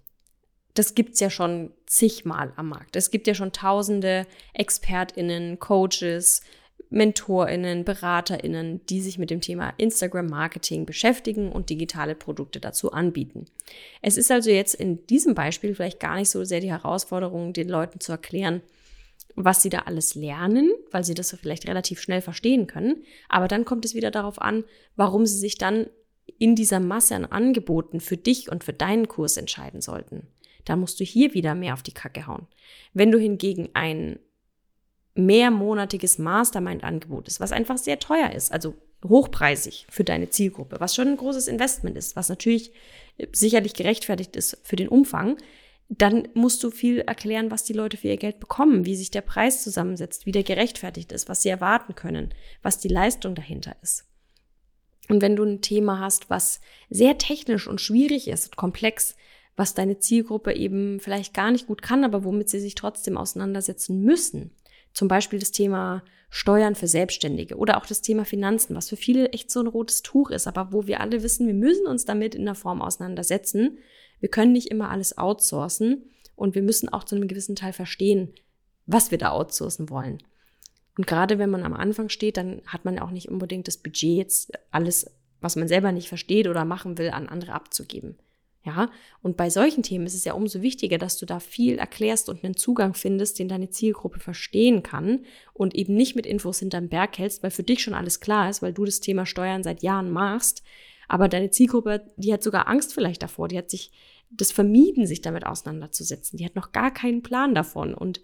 Das 0.75 0.95
gibt's 0.95 1.21
ja 1.21 1.31
schon 1.31 1.73
zigmal 1.87 2.53
am 2.57 2.69
Markt. 2.69 2.97
Es 2.97 3.11
gibt 3.11 3.27
ja 3.27 3.35
schon 3.35 3.53
tausende 3.53 4.27
ExpertInnen, 4.55 5.59
Coaches, 5.59 6.43
MentorInnen, 6.89 7.85
BeraterInnen, 7.85 8.85
die 8.87 9.01
sich 9.01 9.19
mit 9.19 9.31
dem 9.31 9.41
Thema 9.41 9.75
Instagram-Marketing 9.77 10.87
beschäftigen 10.87 11.53
und 11.53 11.71
digitale 11.71 12.15
Produkte 12.15 12.61
dazu 12.61 12.93
anbieten. 12.93 13.45
Es 14.03 14.17
ist 14.17 14.31
also 14.31 14.51
jetzt 14.51 14.75
in 14.75 15.07
diesem 15.07 15.35
Beispiel 15.35 15.75
vielleicht 15.75 16.01
gar 16.01 16.17
nicht 16.17 16.31
so 16.31 16.45
sehr 16.45 16.61
die 16.61 16.71
Herausforderung, 16.71 17.53
den 17.53 17.69
Leuten 17.69 18.01
zu 18.01 18.13
erklären, 18.13 18.63
was 19.37 19.63
sie 19.63 19.69
da 19.69 19.81
alles 19.81 20.15
lernen, 20.15 20.71
weil 20.91 21.05
sie 21.05 21.15
das 21.15 21.37
vielleicht 21.41 21.69
relativ 21.69 22.01
schnell 22.01 22.21
verstehen 22.21 22.67
können. 22.67 23.05
Aber 23.29 23.49
dann 23.49 23.65
kommt 23.65 23.85
es 23.85 23.95
wieder 23.95 24.11
darauf 24.11 24.41
an, 24.41 24.65
warum 24.97 25.27
sie 25.27 25.39
sich 25.39 25.59
dann 25.59 25.87
in 26.39 26.55
dieser 26.55 26.81
Masse 26.81 27.15
an 27.15 27.25
Angeboten 27.25 28.01
für 28.01 28.17
dich 28.17 28.51
und 28.51 28.65
für 28.65 28.73
deinen 28.73 29.09
Kurs 29.09 29.37
entscheiden 29.37 29.81
sollten. 29.81 30.27
Da 30.65 30.77
musst 30.77 31.01
du 31.01 31.05
hier 31.05 31.35
wieder 31.35 31.55
mehr 31.55 31.75
auf 31.75 31.83
die 31.83 31.95
Kacke 31.95 32.27
hauen. 32.27 32.47
Wenn 32.93 33.11
du 33.11 33.19
hingegen 33.19 33.71
ein 33.75 34.19
mehrmonatiges 35.21 36.19
Mastermind-Angebot 36.19 37.29
ist, 37.29 37.41
was 37.41 37.53
einfach 37.53 37.79
sehr 37.79 37.99
teuer 37.99 38.31
ist, 38.33 38.53
also 38.53 38.75
hochpreisig 39.07 39.87
für 39.89 40.05
deine 40.05 40.31
Zielgruppe, 40.31 40.77
was 40.79 40.95
schon 40.95 41.09
ein 41.09 41.17
großes 41.17 41.49
Investment 41.49 41.97
ist, 41.97 42.17
was 42.17 42.29
natürlich 42.29 42.73
äh, 43.19 43.27
sicherlich 43.33 43.75
gerechtfertigt 43.75 44.37
ist 44.37 44.59
für 44.63 44.77
den 44.77 44.89
Umfang, 44.89 45.37
dann 45.89 46.29
musst 46.35 46.63
du 46.63 46.71
viel 46.71 47.01
erklären, 47.01 47.51
was 47.51 47.65
die 47.65 47.73
Leute 47.73 47.97
für 47.97 48.09
ihr 48.09 48.17
Geld 48.17 48.39
bekommen, 48.39 48.87
wie 48.87 48.95
sich 48.95 49.11
der 49.11 49.23
Preis 49.23 49.65
zusammensetzt, 49.65 50.25
wie 50.25 50.33
der 50.33 50.45
gerechtfertigt 50.45 51.11
ist, 51.11 51.29
was 51.29 51.43
sie 51.43 51.49
erwarten 51.49 51.97
können, 51.97 52.33
was 52.63 52.79
die 52.79 52.89
Leistung 52.89 53.35
dahinter 53.35 53.75
ist. 53.83 54.05
Und 55.09 55.21
wenn 55.21 55.35
du 55.35 55.43
ein 55.43 55.61
Thema 55.61 55.99
hast, 55.99 56.31
was 56.31 56.61
sehr 56.89 57.19
technisch 57.19 57.67
und 57.67 57.81
schwierig 57.81 58.29
ist 58.29 58.47
und 58.47 58.57
komplex, 58.57 59.17
was 59.57 59.75
deine 59.75 59.99
Zielgruppe 59.99 60.55
eben 60.55 61.01
vielleicht 61.01 61.35
gar 61.35 61.51
nicht 61.51 61.67
gut 61.67 61.83
kann, 61.83 62.05
aber 62.05 62.23
womit 62.23 62.49
sie 62.49 62.61
sich 62.61 62.77
trotzdem 62.77 63.17
auseinandersetzen 63.17 64.01
müssen, 64.03 64.53
zum 64.93 65.09
Beispiel 65.09 65.39
das 65.39 65.53
Thema 65.53 66.03
Steuern 66.31 66.77
für 66.77 66.87
Selbstständige 66.87 67.57
oder 67.57 67.77
auch 67.77 67.87
das 67.87 68.03
Thema 68.03 68.25
Finanzen, 68.25 68.77
was 68.77 68.89
für 68.89 68.97
viele 68.97 69.31
echt 69.31 69.51
so 69.51 69.61
ein 69.61 69.67
rotes 69.67 70.03
Tuch 70.03 70.31
ist, 70.31 70.47
aber 70.47 70.73
wo 70.73 70.87
wir 70.87 71.01
alle 71.01 71.23
wissen, 71.23 71.47
wir 71.47 71.55
müssen 71.55 71.87
uns 71.87 72.05
damit 72.05 72.35
in 72.37 72.45
der 72.45 72.55
Form 72.55 72.81
auseinandersetzen. 72.81 73.79
Wir 74.21 74.29
können 74.29 74.53
nicht 74.53 74.69
immer 74.69 74.91
alles 74.91 75.19
outsourcen 75.19 76.05
und 76.37 76.55
wir 76.55 76.63
müssen 76.63 76.89
auch 76.89 77.05
zu 77.05 77.17
einem 77.17 77.27
gewissen 77.27 77.57
Teil 77.57 77.73
verstehen, 77.73 78.33
was 78.87 79.11
wir 79.11 79.19
da 79.19 79.33
outsourcen 79.33 79.91
wollen. 79.91 80.23
Und 80.97 81.07
gerade 81.07 81.39
wenn 81.39 81.51
man 81.51 81.65
am 81.65 81.75
Anfang 81.75 82.09
steht, 82.09 82.37
dann 82.37 82.63
hat 82.67 82.85
man 82.85 82.99
auch 82.99 83.11
nicht 83.11 83.29
unbedingt 83.29 83.67
das 83.67 83.79
Budget, 83.79 84.17
jetzt 84.17 84.53
alles, 84.71 85.11
was 85.41 85.57
man 85.57 85.67
selber 85.67 85.93
nicht 85.93 86.09
versteht 86.09 86.47
oder 86.47 86.65
machen 86.65 86.99
will, 86.99 87.11
an 87.11 87.29
andere 87.29 87.55
abzugeben. 87.55 88.19
Ja, 88.63 88.91
und 89.23 89.39
bei 89.39 89.49
solchen 89.49 89.83
Themen 89.83 90.05
ist 90.05 90.15
es 90.15 90.25
ja 90.25 90.35
umso 90.35 90.61
wichtiger, 90.61 90.99
dass 90.99 91.17
du 91.17 91.25
da 91.25 91.41
viel 91.41 91.79
erklärst 91.79 92.29
und 92.29 92.45
einen 92.45 92.57
Zugang 92.57 92.93
findest, 92.93 93.39
den 93.39 93.49
deine 93.49 93.71
Zielgruppe 93.71 94.21
verstehen 94.21 94.83
kann 94.83 95.25
und 95.55 95.75
eben 95.75 95.95
nicht 95.95 96.15
mit 96.15 96.27
Infos 96.27 96.59
hinterm 96.59 96.91
Berg 96.91 97.17
hältst, 97.17 97.43
weil 97.43 97.51
für 97.51 97.63
dich 97.63 97.83
schon 97.83 97.95
alles 97.95 98.21
klar 98.21 98.51
ist, 98.51 98.61
weil 98.61 98.75
du 98.75 98.85
das 98.85 99.01
Thema 99.01 99.25
Steuern 99.25 99.63
seit 99.63 99.83
Jahren 99.83 100.11
machst. 100.11 100.63
Aber 101.09 101.27
deine 101.27 101.51
Zielgruppe, 101.51 102.13
die 102.17 102.35
hat 102.35 102.43
sogar 102.43 102.69
Angst 102.69 102.93
vielleicht 102.93 103.23
davor, 103.23 103.49
die 103.49 103.57
hat 103.57 103.71
sich 103.71 103.93
das 104.31 104.53
vermieden, 104.53 105.07
sich 105.07 105.23
damit 105.23 105.47
auseinanderzusetzen. 105.47 106.37
Die 106.37 106.45
hat 106.45 106.55
noch 106.55 106.73
gar 106.73 106.93
keinen 106.93 107.23
Plan 107.23 107.55
davon. 107.55 107.95
Und 107.95 108.21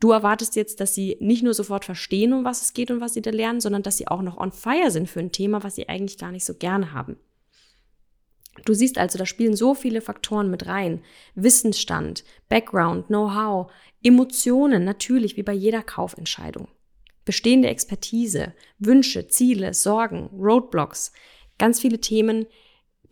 du 0.00 0.10
erwartest 0.10 0.56
jetzt, 0.56 0.80
dass 0.80 0.94
sie 0.94 1.18
nicht 1.20 1.42
nur 1.42 1.54
sofort 1.54 1.84
verstehen, 1.84 2.32
um 2.32 2.44
was 2.44 2.62
es 2.62 2.72
geht 2.72 2.90
und 2.90 3.00
was 3.00 3.12
sie 3.14 3.22
da 3.22 3.30
lernen, 3.30 3.60
sondern 3.60 3.82
dass 3.82 3.98
sie 3.98 4.08
auch 4.08 4.22
noch 4.22 4.38
on 4.38 4.52
fire 4.52 4.90
sind 4.90 5.08
für 5.08 5.20
ein 5.20 5.32
Thema, 5.32 5.62
was 5.62 5.74
sie 5.76 5.88
eigentlich 5.88 6.18
gar 6.18 6.32
nicht 6.32 6.44
so 6.46 6.54
gerne 6.54 6.92
haben. 6.92 7.16
Du 8.64 8.74
siehst 8.74 8.98
also, 8.98 9.18
da 9.18 9.26
spielen 9.26 9.56
so 9.56 9.74
viele 9.74 10.00
Faktoren 10.00 10.50
mit 10.50 10.66
rein. 10.66 11.02
Wissensstand, 11.34 12.24
Background, 12.48 13.06
Know-how, 13.06 13.70
Emotionen, 14.02 14.84
natürlich 14.84 15.36
wie 15.36 15.42
bei 15.42 15.52
jeder 15.52 15.82
Kaufentscheidung. 15.82 16.68
Bestehende 17.24 17.68
Expertise, 17.68 18.54
Wünsche, 18.78 19.28
Ziele, 19.28 19.72
Sorgen, 19.74 20.30
Roadblocks, 20.36 21.12
ganz 21.58 21.80
viele 21.80 22.00
Themen, 22.00 22.46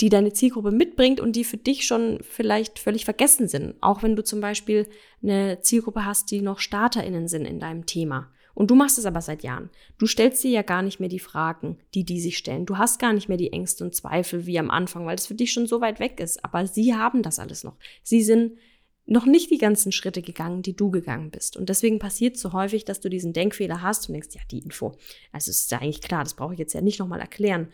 die 0.01 0.09
deine 0.09 0.33
Zielgruppe 0.33 0.71
mitbringt 0.71 1.21
und 1.21 1.35
die 1.35 1.45
für 1.45 1.57
dich 1.57 1.85
schon 1.85 2.19
vielleicht 2.23 2.79
völlig 2.79 3.05
vergessen 3.05 3.49
sind. 3.49 3.75
Auch 3.81 4.03
wenn 4.03 4.17
du 4.17 4.23
zum 4.23 4.41
Beispiel 4.41 4.89
eine 5.23 5.61
Zielgruppe 5.61 6.05
hast, 6.05 6.31
die 6.31 6.41
noch 6.41 6.61
StarterInnen 6.61 7.29
sind 7.29 7.45
in 7.45 7.59
deinem 7.59 7.85
Thema. 7.87 8.31
Und 8.59 8.73
du 8.73 8.75
machst 8.75 8.99
es 8.99 9.07
aber 9.07 9.21
seit 9.21 9.45
Jahren. 9.45 9.71
Du 9.99 10.09
stellst 10.09 10.43
dir 10.43 10.51
ja 10.51 10.63
gar 10.63 10.83
nicht 10.83 10.99
mehr 10.99 11.09
die 11.09 11.21
Fragen, 11.21 11.79
die 11.95 12.03
die 12.03 12.21
sich 12.21 12.37
stellen. 12.37 12.67
Du 12.67 12.77
hast 12.77 12.99
gar 12.99 13.13
nicht 13.13 13.29
mehr 13.29 13.37
die 13.37 13.53
Ängste 13.53 13.85
und 13.85 13.95
Zweifel 13.95 14.47
wie 14.47 14.59
am 14.59 14.69
Anfang, 14.69 15.07
weil 15.07 15.15
es 15.15 15.29
für 15.29 15.37
dich 15.37 15.53
schon 15.53 15.69
so 15.69 15.81
weit 15.81 16.01
weg 16.01 16.19
ist. 16.19 16.45
Aber 16.45 16.67
sie 16.67 16.93
haben 16.93 17.23
das 17.23 17.39
alles 17.39 17.63
noch. 17.63 17.77
Sie 18.03 18.21
sind 18.21 18.59
noch 19.07 19.27
nicht 19.27 19.53
die 19.53 19.59
ganzen 19.59 19.93
Schritte 19.93 20.23
gegangen, 20.23 20.63
die 20.63 20.75
du 20.75 20.91
gegangen 20.91 21.31
bist. 21.31 21.57
Und 21.57 21.69
deswegen 21.69 22.01
passiert 22.01 22.37
so 22.37 22.53
häufig, 22.53 22.85
dass 22.85 22.99
du 22.99 23.09
diesen 23.09 23.33
Denkfehler 23.33 23.81
hast 23.81 24.09
und 24.09 24.15
denkst, 24.15 24.35
ja, 24.35 24.41
die 24.51 24.59
Info. 24.59 24.97
Also 25.31 25.53
es 25.53 25.61
ist 25.61 25.71
ja 25.71 25.79
eigentlich 25.79 26.01
klar, 26.01 26.25
das 26.25 26.35
brauche 26.35 26.55
ich 26.55 26.59
jetzt 26.59 26.75
ja 26.75 26.81
nicht 26.81 26.99
nochmal 26.99 27.21
erklären. 27.21 27.69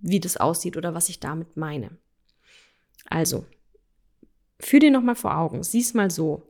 wie 0.00 0.18
das 0.18 0.36
aussieht 0.36 0.76
oder 0.76 0.94
was 0.94 1.08
ich 1.10 1.20
damit 1.20 1.56
meine. 1.56 1.96
Also, 3.08 3.46
führ 4.58 4.80
dir 4.80 4.90
nochmal 4.90 5.14
vor 5.14 5.38
Augen, 5.38 5.62
sieh's 5.62 5.94
mal 5.94 6.10
so. 6.10 6.48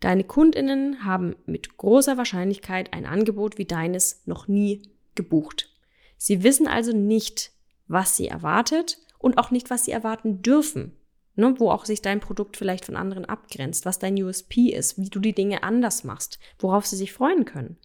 Deine 0.00 0.24
Kundinnen 0.24 1.04
haben 1.04 1.34
mit 1.46 1.76
großer 1.76 2.16
Wahrscheinlichkeit 2.16 2.92
ein 2.92 3.06
Angebot 3.06 3.58
wie 3.58 3.64
deines 3.64 4.22
noch 4.26 4.48
nie 4.48 4.82
gebucht. 5.14 5.70
Sie 6.16 6.42
wissen 6.42 6.66
also 6.66 6.92
nicht, 6.92 7.52
was 7.86 8.16
sie 8.16 8.28
erwartet 8.28 8.98
und 9.18 9.38
auch 9.38 9.50
nicht, 9.50 9.70
was 9.70 9.84
sie 9.84 9.92
erwarten 9.92 10.42
dürfen. 10.42 10.96
Ne, 11.36 11.58
wo 11.58 11.70
auch 11.70 11.84
sich 11.84 12.00
dein 12.00 12.20
Produkt 12.20 12.56
vielleicht 12.56 12.84
von 12.84 12.94
anderen 12.94 13.24
abgrenzt, 13.24 13.84
was 13.84 13.98
dein 13.98 14.22
USP 14.22 14.68
ist, 14.68 14.98
wie 14.98 15.08
du 15.08 15.18
die 15.18 15.32
Dinge 15.32 15.64
anders 15.64 16.04
machst, 16.04 16.38
worauf 16.60 16.86
sie 16.86 16.94
sich 16.94 17.12
freuen 17.12 17.44
können. 17.44 17.76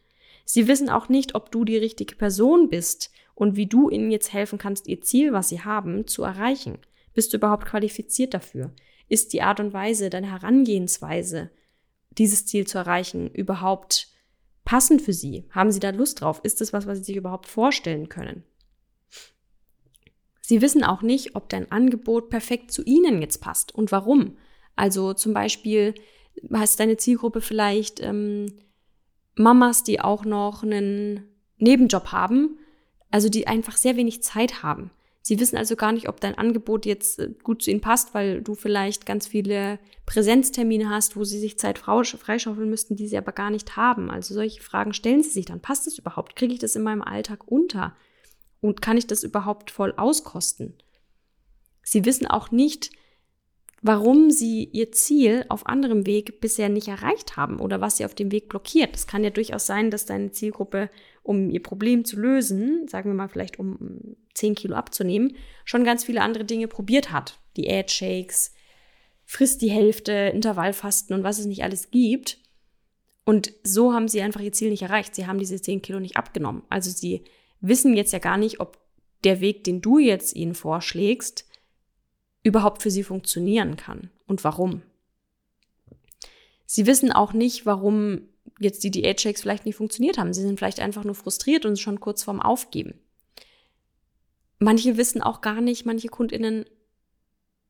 Sie 0.45 0.67
wissen 0.67 0.87
auch 0.87 1.09
nicht, 1.09 1.33
ob 1.33 1.51
du 1.51 1.65
die 1.65 1.77
richtige 1.77 2.15
Person 2.15 2.69
bist 2.69 3.11
und 3.33 3.55
wie 3.55 3.65
du 3.65 3.89
ihnen 3.89 4.11
jetzt 4.11 4.33
helfen 4.33 4.59
kannst, 4.59 4.87
ihr 4.87 5.01
Ziel, 5.01 5.33
was 5.33 5.49
sie 5.49 5.61
haben, 5.61 6.05
zu 6.05 6.23
erreichen. 6.23 6.77
Bist 7.15 7.33
du 7.33 7.37
überhaupt 7.37 7.65
qualifiziert 7.65 8.35
dafür? 8.35 8.71
Ist 9.07 9.33
die 9.33 9.41
Art 9.41 9.59
und 9.59 9.73
Weise, 9.73 10.11
deine 10.11 10.31
Herangehensweise, 10.31 11.49
dieses 12.19 12.45
Ziel 12.45 12.67
zu 12.67 12.77
erreichen, 12.77 13.29
überhaupt 13.31 14.09
passend 14.65 15.01
für 15.01 15.13
sie? 15.13 15.45
Haben 15.51 15.71
sie 15.71 15.79
da 15.79 15.89
Lust 15.89 16.21
drauf? 16.21 16.41
Ist 16.43 16.61
es 16.61 16.73
was, 16.73 16.85
was 16.85 16.99
sie 16.99 17.05
sich 17.05 17.15
überhaupt 17.15 17.47
vorstellen 17.47 18.09
können? 18.09 18.43
Sie 20.41 20.61
wissen 20.61 20.83
auch 20.83 21.01
nicht, 21.01 21.35
ob 21.35 21.49
dein 21.49 21.71
Angebot 21.71 22.29
perfekt 22.29 22.71
zu 22.71 22.83
ihnen 22.83 23.21
jetzt 23.21 23.39
passt 23.39 23.73
und 23.73 23.91
warum. 23.91 24.37
Also 24.75 25.13
zum 25.13 25.33
Beispiel 25.33 25.93
hast 26.51 26.79
deine 26.79 26.97
Zielgruppe 26.97 27.41
vielleicht 27.41 27.99
ähm, 28.01 28.47
Mamas, 29.35 29.83
die 29.83 30.01
auch 30.01 30.25
noch 30.25 30.63
einen 30.63 31.23
Nebenjob 31.57 32.11
haben, 32.11 32.57
also 33.11 33.29
die 33.29 33.47
einfach 33.47 33.77
sehr 33.77 33.95
wenig 33.95 34.23
Zeit 34.23 34.63
haben. 34.63 34.91
Sie 35.29 35.39
wissen 35.39 35.57
also 35.57 35.75
gar 35.75 35.91
nicht, 35.91 36.09
ob 36.09 36.19
dein 36.19 36.39
Angebot 36.39 36.87
jetzt 36.87 37.19
äh, 37.19 37.29
gut 37.43 37.61
zu 37.61 37.69
ihnen 37.69 37.81
passt, 37.81 38.15
weil 38.15 38.41
du 38.41 38.55
vielleicht 38.55 39.05
ganz 39.05 39.27
viele 39.27 39.77
Präsenztermine 40.07 40.89
hast, 40.89 41.15
wo 41.15 41.23
sie 41.23 41.37
sich 41.37 41.59
Zeit 41.59 41.77
freischaufeln 41.77 42.67
müssten, 42.67 42.95
die 42.95 43.07
sie 43.07 43.15
aber 43.15 43.31
gar 43.31 43.51
nicht 43.51 43.77
haben. 43.77 44.09
Also 44.09 44.33
solche 44.33 44.63
Fragen 44.63 44.91
stellen 44.91 45.21
sie 45.21 45.29
sich 45.29 45.45
dann. 45.45 45.59
Passt 45.59 45.85
das 45.85 45.99
überhaupt? 45.99 46.35
Kriege 46.35 46.53
ich 46.53 46.59
das 46.59 46.75
in 46.75 46.81
meinem 46.81 47.03
Alltag 47.03 47.43
unter? 47.45 47.95
Und 48.59 48.81
kann 48.81 48.97
ich 48.97 49.05
das 49.05 49.23
überhaupt 49.23 49.69
voll 49.69 49.93
auskosten? 49.97 50.73
Sie 51.83 52.05
wissen 52.05 52.25
auch 52.25 52.49
nicht, 52.49 52.89
warum 53.83 54.31
sie 54.31 54.63
ihr 54.63 54.91
Ziel 54.91 55.45
auf 55.49 55.67
anderem 55.67 56.07
Weg 56.07 56.41
bisher 56.41 56.69
nicht 56.69 56.87
erreicht 56.87 57.37
haben 57.37 57.59
oder 57.59 57.79
was 57.79 57.97
sie 57.97 58.05
auf 58.05 58.15
dem 58.15 58.31
Weg 58.31 58.49
blockiert. 58.49 58.95
Es 58.95 59.05
kann 59.05 59.23
ja 59.23 59.29
durchaus 59.29 59.67
sein, 59.67 59.91
dass 59.91 60.07
deine 60.07 60.31
Zielgruppe, 60.31 60.89
um 61.21 61.51
ihr 61.51 61.61
Problem 61.61 62.03
zu 62.03 62.19
lösen, 62.19 62.87
sagen 62.87 63.11
wir 63.11 63.15
mal 63.15 63.29
vielleicht 63.29 63.59
um 63.59 64.15
10 64.39 64.55
Kilo 64.55 64.75
abzunehmen, 64.75 65.35
schon 65.65 65.83
ganz 65.83 66.03
viele 66.03 66.21
andere 66.21 66.45
Dinge 66.45 66.67
probiert 66.67 67.11
hat. 67.11 67.39
Diät-Shakes, 67.57 68.53
frisst 69.25 69.61
die 69.61 69.69
Hälfte, 69.69 70.11
Intervallfasten 70.11 71.15
und 71.15 71.23
was 71.23 71.39
es 71.39 71.45
nicht 71.45 71.63
alles 71.63 71.91
gibt. 71.91 72.39
Und 73.25 73.53
so 73.63 73.93
haben 73.93 74.07
sie 74.07 74.21
einfach 74.21 74.41
ihr 74.41 74.53
Ziel 74.53 74.71
nicht 74.71 74.81
erreicht. 74.81 75.13
Sie 75.13 75.27
haben 75.27 75.37
diese 75.37 75.61
10 75.61 75.83
Kilo 75.83 75.99
nicht 75.99 76.17
abgenommen. 76.17 76.63
Also 76.69 76.89
sie 76.89 77.23
wissen 77.61 77.95
jetzt 77.95 78.13
ja 78.13 78.19
gar 78.19 78.37
nicht, 78.37 78.59
ob 78.59 78.79
der 79.23 79.41
Weg, 79.41 79.63
den 79.65 79.81
du 79.81 79.99
jetzt 79.99 80.35
ihnen 80.35 80.55
vorschlägst, 80.55 81.45
überhaupt 82.41 82.81
für 82.81 82.89
sie 82.89 83.03
funktionieren 83.03 83.75
kann 83.75 84.09
und 84.25 84.43
warum. 84.43 84.81
Sie 86.65 86.85
wissen 86.85 87.11
auch 87.11 87.33
nicht, 87.33 87.65
warum 87.65 88.21
jetzt 88.59 88.83
die 88.83 88.91
Diät-Shakes 88.91 89.41
vielleicht 89.41 89.65
nicht 89.65 89.75
funktioniert 89.75 90.17
haben. 90.17 90.33
Sie 90.33 90.41
sind 90.41 90.57
vielleicht 90.57 90.79
einfach 90.79 91.03
nur 91.03 91.15
frustriert 91.15 91.65
und 91.65 91.79
schon 91.79 91.99
kurz 91.99 92.23
vorm 92.23 92.41
Aufgeben. 92.41 92.99
Manche 94.59 94.97
wissen 94.97 95.21
auch 95.21 95.41
gar 95.41 95.61
nicht, 95.61 95.85
manche 95.85 96.09
KundInnen, 96.09 96.65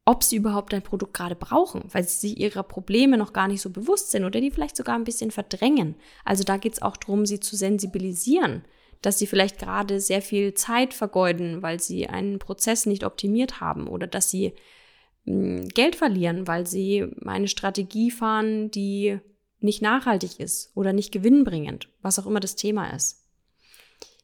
ob 0.05 0.24
sie 0.24 0.38
überhaupt 0.38 0.74
ein 0.74 0.81
Produkt 0.81 1.13
gerade 1.13 1.36
brauchen, 1.36 1.84
weil 1.91 2.03
sie 2.03 2.29
sich 2.29 2.39
ihrer 2.39 2.63
Probleme 2.63 3.17
noch 3.17 3.31
gar 3.31 3.48
nicht 3.48 3.62
so 3.62 3.69
bewusst 3.69 4.12
sind 4.12 4.25
oder 4.25 4.41
die 4.41 4.51
vielleicht 4.51 4.75
sogar 4.75 4.96
ein 4.96 5.03
bisschen 5.03 5.29
verdrängen. 5.29 5.96
Also 6.25 6.43
da 6.43 6.58
geht 6.58 6.74
es 6.74 6.81
auch 6.81 6.98
darum, 6.98 7.25
sie 7.25 7.39
zu 7.39 7.55
sensibilisieren 7.55 8.63
dass 9.01 9.17
sie 9.17 9.27
vielleicht 9.27 9.60
gerade 9.60 10.00
sehr 10.00 10.22
viel 10.22 10.53
Zeit 10.53 10.93
vergeuden, 10.93 11.62
weil 11.62 11.79
sie 11.79 12.08
einen 12.08 12.39
Prozess 12.39 12.86
nicht 12.86 13.05
optimiert 13.05 13.62
haben 13.62 13.88
oder 13.88 14.08
dass 14.08 14.29
sie 14.29 14.53
hm, 15.25 15.67
Geld 15.69 15.96
verlieren, 15.96 16.48
weil 16.48 16.67
sie 16.67 17.05
eine 17.25 17.48
Strategie 17.48 18.12
fahren, 18.12 18.72
die 18.72 19.19
nicht 19.60 19.81
nachhaltig 19.81 20.39
ist 20.39 20.75
oder 20.75 20.93
nicht 20.93 21.12
gewinnbringend, 21.12 21.89
was 22.01 22.19
auch 22.19 22.25
immer 22.25 22.39
das 22.39 22.55
Thema 22.55 22.93
ist. 22.93 23.25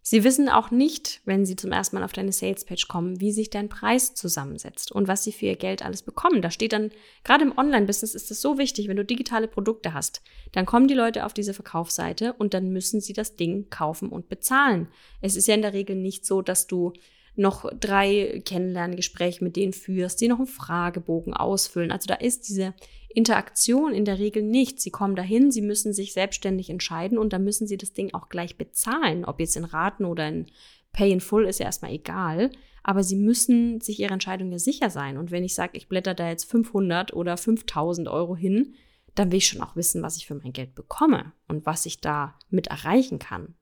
Sie 0.08 0.24
wissen 0.24 0.50
auch 0.50 0.70
nicht, 0.70 1.22
wenn 1.26 1.48
Sie 1.48 1.56
zum 1.56 1.72
ersten 1.72 1.96
Mal 1.96 2.04
auf 2.04 2.14
deine 2.14 2.32
Salespage 2.32 2.86
kommen, 2.88 3.20
wie 3.22 3.32
sich 3.32 3.50
dein 3.50 3.70
Preis 3.70 4.14
zusammensetzt 4.14 4.92
und 4.92 5.08
was 5.08 5.24
Sie 5.24 5.32
für 5.32 5.48
Ihr 5.48 5.56
Geld 5.56 5.84
alles 5.84 6.04
bekommen. 6.04 6.44
Da 6.44 6.52
steht 6.52 6.74
dann, 6.74 6.92
gerade 7.24 7.44
im 7.44 7.58
Online-Business 7.58 8.14
ist 8.14 8.30
es 8.30 8.40
so 8.40 8.60
wichtig, 8.60 8.88
wenn 8.88 8.98
du 8.98 9.04
digitale 9.04 9.48
Produkte 9.48 9.96
hast, 9.96 10.22
dann 10.52 10.68
kommen 10.68 10.88
die 10.88 10.94
Leute 10.94 11.26
auf 11.26 11.34
diese 11.34 11.56
Verkaufsseite 11.56 12.34
und 12.34 12.54
dann 12.54 12.70
müssen 12.70 13.02
sie 13.02 13.14
das 13.14 13.36
Ding 13.36 13.72
kaufen 13.72 14.10
und 14.10 14.30
bezahlen. 14.30 14.90
Es 15.22 15.36
ist 15.36 15.48
ja 15.48 15.56
in 15.56 15.64
der 15.64 15.74
Regel 15.74 15.96
nicht 15.96 16.24
so, 16.24 16.44
dass 16.44 16.68
du 16.68 16.94
noch 17.36 17.70
drei 17.80 18.42
Kennenlerngespräche 18.46 19.44
mit 19.44 19.56
denen 19.56 19.74
führst, 19.74 20.22
die 20.22 20.28
noch 20.28 20.38
einen 20.38 20.48
Fragebogen 20.48 21.34
ausfüllen. 21.34 21.92
Also 21.92 22.08
da 22.08 22.16
ist 22.16 22.48
diese 22.48 22.74
Interaktion 23.10 23.94
in 23.94 24.06
der 24.06 24.20
Regel 24.20 24.44
nicht. 24.44 24.82
Sie 24.82 24.92
kommen 24.92 25.16
dahin, 25.16 25.52
sie 25.52 25.62
müssen 25.62 25.94
sich 25.94 26.14
selbstständig 26.14 26.70
entscheiden 26.70 27.18
und 27.18 27.34
dann 27.34 27.44
müssen 27.44 27.68
sie 27.68 27.78
das 27.78 27.94
Ding 27.94 28.14
auch 28.14 28.30
gleich 28.30 28.58
bezahlen. 28.58 29.26
Ob 29.26 29.40
jetzt 29.40 29.56
in 29.56 29.64
Raten 29.64 30.06
oder 30.06 30.28
in 30.28 30.48
Pay 30.92 31.12
in 31.12 31.22
Full 31.22 31.46
ist 31.46 31.60
ja 31.60 31.66
erstmal 31.66 31.92
egal. 31.92 32.50
Aber 32.84 33.04
sie 33.04 33.16
müssen 33.16 33.82
sich 33.82 34.00
ihrer 34.00 34.14
Entscheidung 34.14 34.52
ja 34.52 34.60
sicher 34.60 34.90
sein. 34.90 35.18
Und 35.18 35.32
wenn 35.32 35.44
ich 35.44 35.56
sage, 35.56 35.78
ich 35.78 35.90
blätter 35.90 36.14
da 36.14 36.30
jetzt 36.30 36.50
500 36.50 37.14
oder 37.14 37.36
5000 37.36 38.08
Euro 38.08 38.36
hin, 38.36 38.76
dann 39.16 39.32
will 39.32 39.38
ich 39.38 39.48
schon 39.48 39.62
auch 39.62 39.76
wissen, 39.76 40.04
was 40.04 40.18
ich 40.18 40.28
für 40.28 40.36
mein 40.36 40.54
Geld 40.54 40.76
bekomme 40.76 41.32
und 41.48 41.66
was 41.66 41.86
ich 41.86 42.02
da 42.02 42.38
mit 42.50 42.68
erreichen 42.68 43.18
kann. 43.18 43.56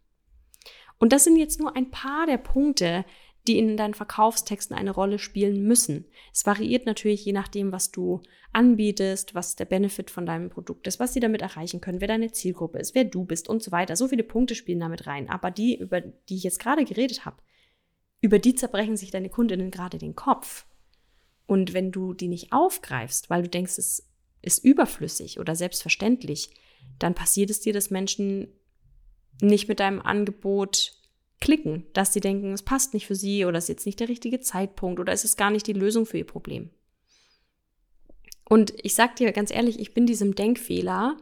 Und 1.00 1.14
das 1.14 1.24
sind 1.24 1.38
jetzt 1.38 1.60
nur 1.60 1.76
ein 1.76 1.92
paar 1.92 2.26
der 2.26 2.38
Punkte, 2.38 3.06
die 3.48 3.58
in 3.58 3.76
deinen 3.76 3.94
Verkaufstexten 3.94 4.76
eine 4.76 4.92
Rolle 4.92 5.20
spielen 5.20 5.64
müssen. 5.64 6.06
Es 6.32 6.46
variiert 6.46 6.86
natürlich 6.86 7.26
je 7.26 7.34
nachdem, 7.34 7.72
was 7.72 7.92
du 7.92 8.22
anbietest, 8.54 9.36
was 9.36 9.56
der 9.56 9.66
Benefit 9.66 10.10
von 10.12 10.26
deinem 10.26 10.50
Produkt 10.50 10.88
ist, 10.88 11.00
was 11.00 11.14
sie 11.14 11.20
damit 11.20 11.42
erreichen 11.42 11.82
können, 11.82 12.00
wer 12.00 12.08
deine 12.08 12.32
Zielgruppe 12.32 12.80
ist, 12.80 12.96
wer 12.96 13.04
du 13.04 13.26
bist 13.26 13.50
und 13.50 13.62
so 13.62 13.72
weiter. 13.72 13.96
So 13.96 14.08
viele 14.08 14.24
Punkte 14.24 14.56
spielen 14.56 14.80
damit 14.80 15.08
rein. 15.08 15.30
Aber 15.30 15.52
die, 15.52 15.78
über 15.78 16.02
die 16.02 16.36
ich 16.36 16.44
jetzt 16.44 16.60
gerade 16.60 16.86
geredet 16.86 17.26
habe, 17.26 17.38
über 18.22 18.40
die 18.40 18.56
zerbrechen 18.56 18.96
sich 18.96 19.12
deine 19.12 19.30
Kundinnen 19.30 19.72
gerade 19.72 19.98
den 19.98 20.16
Kopf. 20.16 20.66
Und 21.46 21.74
wenn 21.74 21.92
du 21.92 22.14
die 22.14 22.30
nicht 22.30 22.54
aufgreifst, 22.54 23.30
weil 23.30 23.44
du 23.44 23.50
denkst, 23.50 23.78
es 23.78 24.10
ist 24.42 24.64
überflüssig 24.64 25.40
oder 25.40 25.56
selbstverständlich, 25.56 26.50
dann 27.00 27.16
passiert 27.16 27.50
es 27.50 27.60
dir, 27.60 27.74
dass 27.74 27.90
Menschen 27.90 28.48
nicht 29.42 29.68
mit 29.68 29.80
deinem 29.80 30.02
Angebot 30.02 30.94
klicken, 31.44 31.86
dass 31.92 32.14
sie 32.14 32.22
denken, 32.22 32.54
es 32.54 32.64
passt 32.64 32.94
nicht 32.94 33.06
für 33.06 33.16
sie 33.16 33.44
oder 33.44 33.58
es 33.58 33.66
ist 33.66 33.70
jetzt 33.70 33.86
nicht 33.86 34.00
der 34.00 34.08
richtige 34.08 34.40
Zeitpunkt 34.40 35.02
oder 35.02 35.12
es 35.12 35.26
ist 35.26 35.38
gar 35.38 35.52
nicht 35.52 35.68
die 35.68 35.74
Lösung 35.74 36.06
für 36.06 36.18
ihr 36.18 36.26
Problem. 36.26 36.70
Und 38.48 38.74
ich 38.82 38.96
sag 38.96 39.18
dir 39.18 39.34
ganz 39.34 39.52
ehrlich, 39.52 39.78
ich 39.78 39.94
bin 39.94 40.06
diesem 40.06 40.36
Denkfehler, 40.36 41.18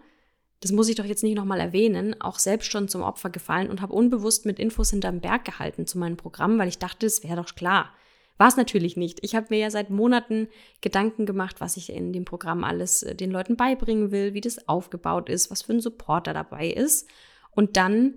das 0.60 0.72
muss 0.72 0.90
ich 0.90 0.96
doch 0.96 1.06
jetzt 1.06 1.24
nicht 1.24 1.36
nochmal 1.36 1.60
erwähnen, 1.60 2.16
auch 2.22 2.38
selbst 2.38 2.72
schon 2.72 2.88
zum 2.88 3.02
Opfer 3.02 3.32
gefallen 3.32 3.68
und 3.68 3.82
habe 3.82 3.94
unbewusst 3.94 4.46
mit 4.46 4.60
Infos 4.60 4.92
hinterm 4.92 5.22
Berg 5.22 5.44
gehalten 5.44 5.88
zu 5.88 5.98
meinem 5.98 6.18
Programm, 6.18 6.60
weil 6.60 6.68
ich 6.68 6.78
dachte, 6.78 7.08
es 7.08 7.24
wäre 7.24 7.38
doch 7.38 7.56
klar. 7.56 7.92
War 8.38 8.48
es 8.48 8.58
natürlich 8.58 8.98
nicht. 8.98 9.24
Ich 9.24 9.34
habe 9.34 9.48
mir 9.50 9.58
ja 9.58 9.72
seit 9.72 9.90
Monaten 9.90 10.50
Gedanken 10.82 11.26
gemacht, 11.26 11.62
was 11.62 11.78
ich 11.78 11.92
in 11.92 12.14
dem 12.14 12.26
Programm 12.26 12.64
alles 12.64 13.02
äh, 13.02 13.16
den 13.16 13.32
Leuten 13.32 13.56
beibringen 13.56 14.12
will, 14.12 14.36
wie 14.36 14.42
das 14.42 14.68
aufgebaut 14.68 15.30
ist, 15.30 15.50
was 15.50 15.64
für 15.64 15.74
ein 15.74 15.82
Supporter 15.82 16.34
dabei 16.34 16.70
ist. 16.70 17.08
Und 17.52 17.76
dann 17.76 18.14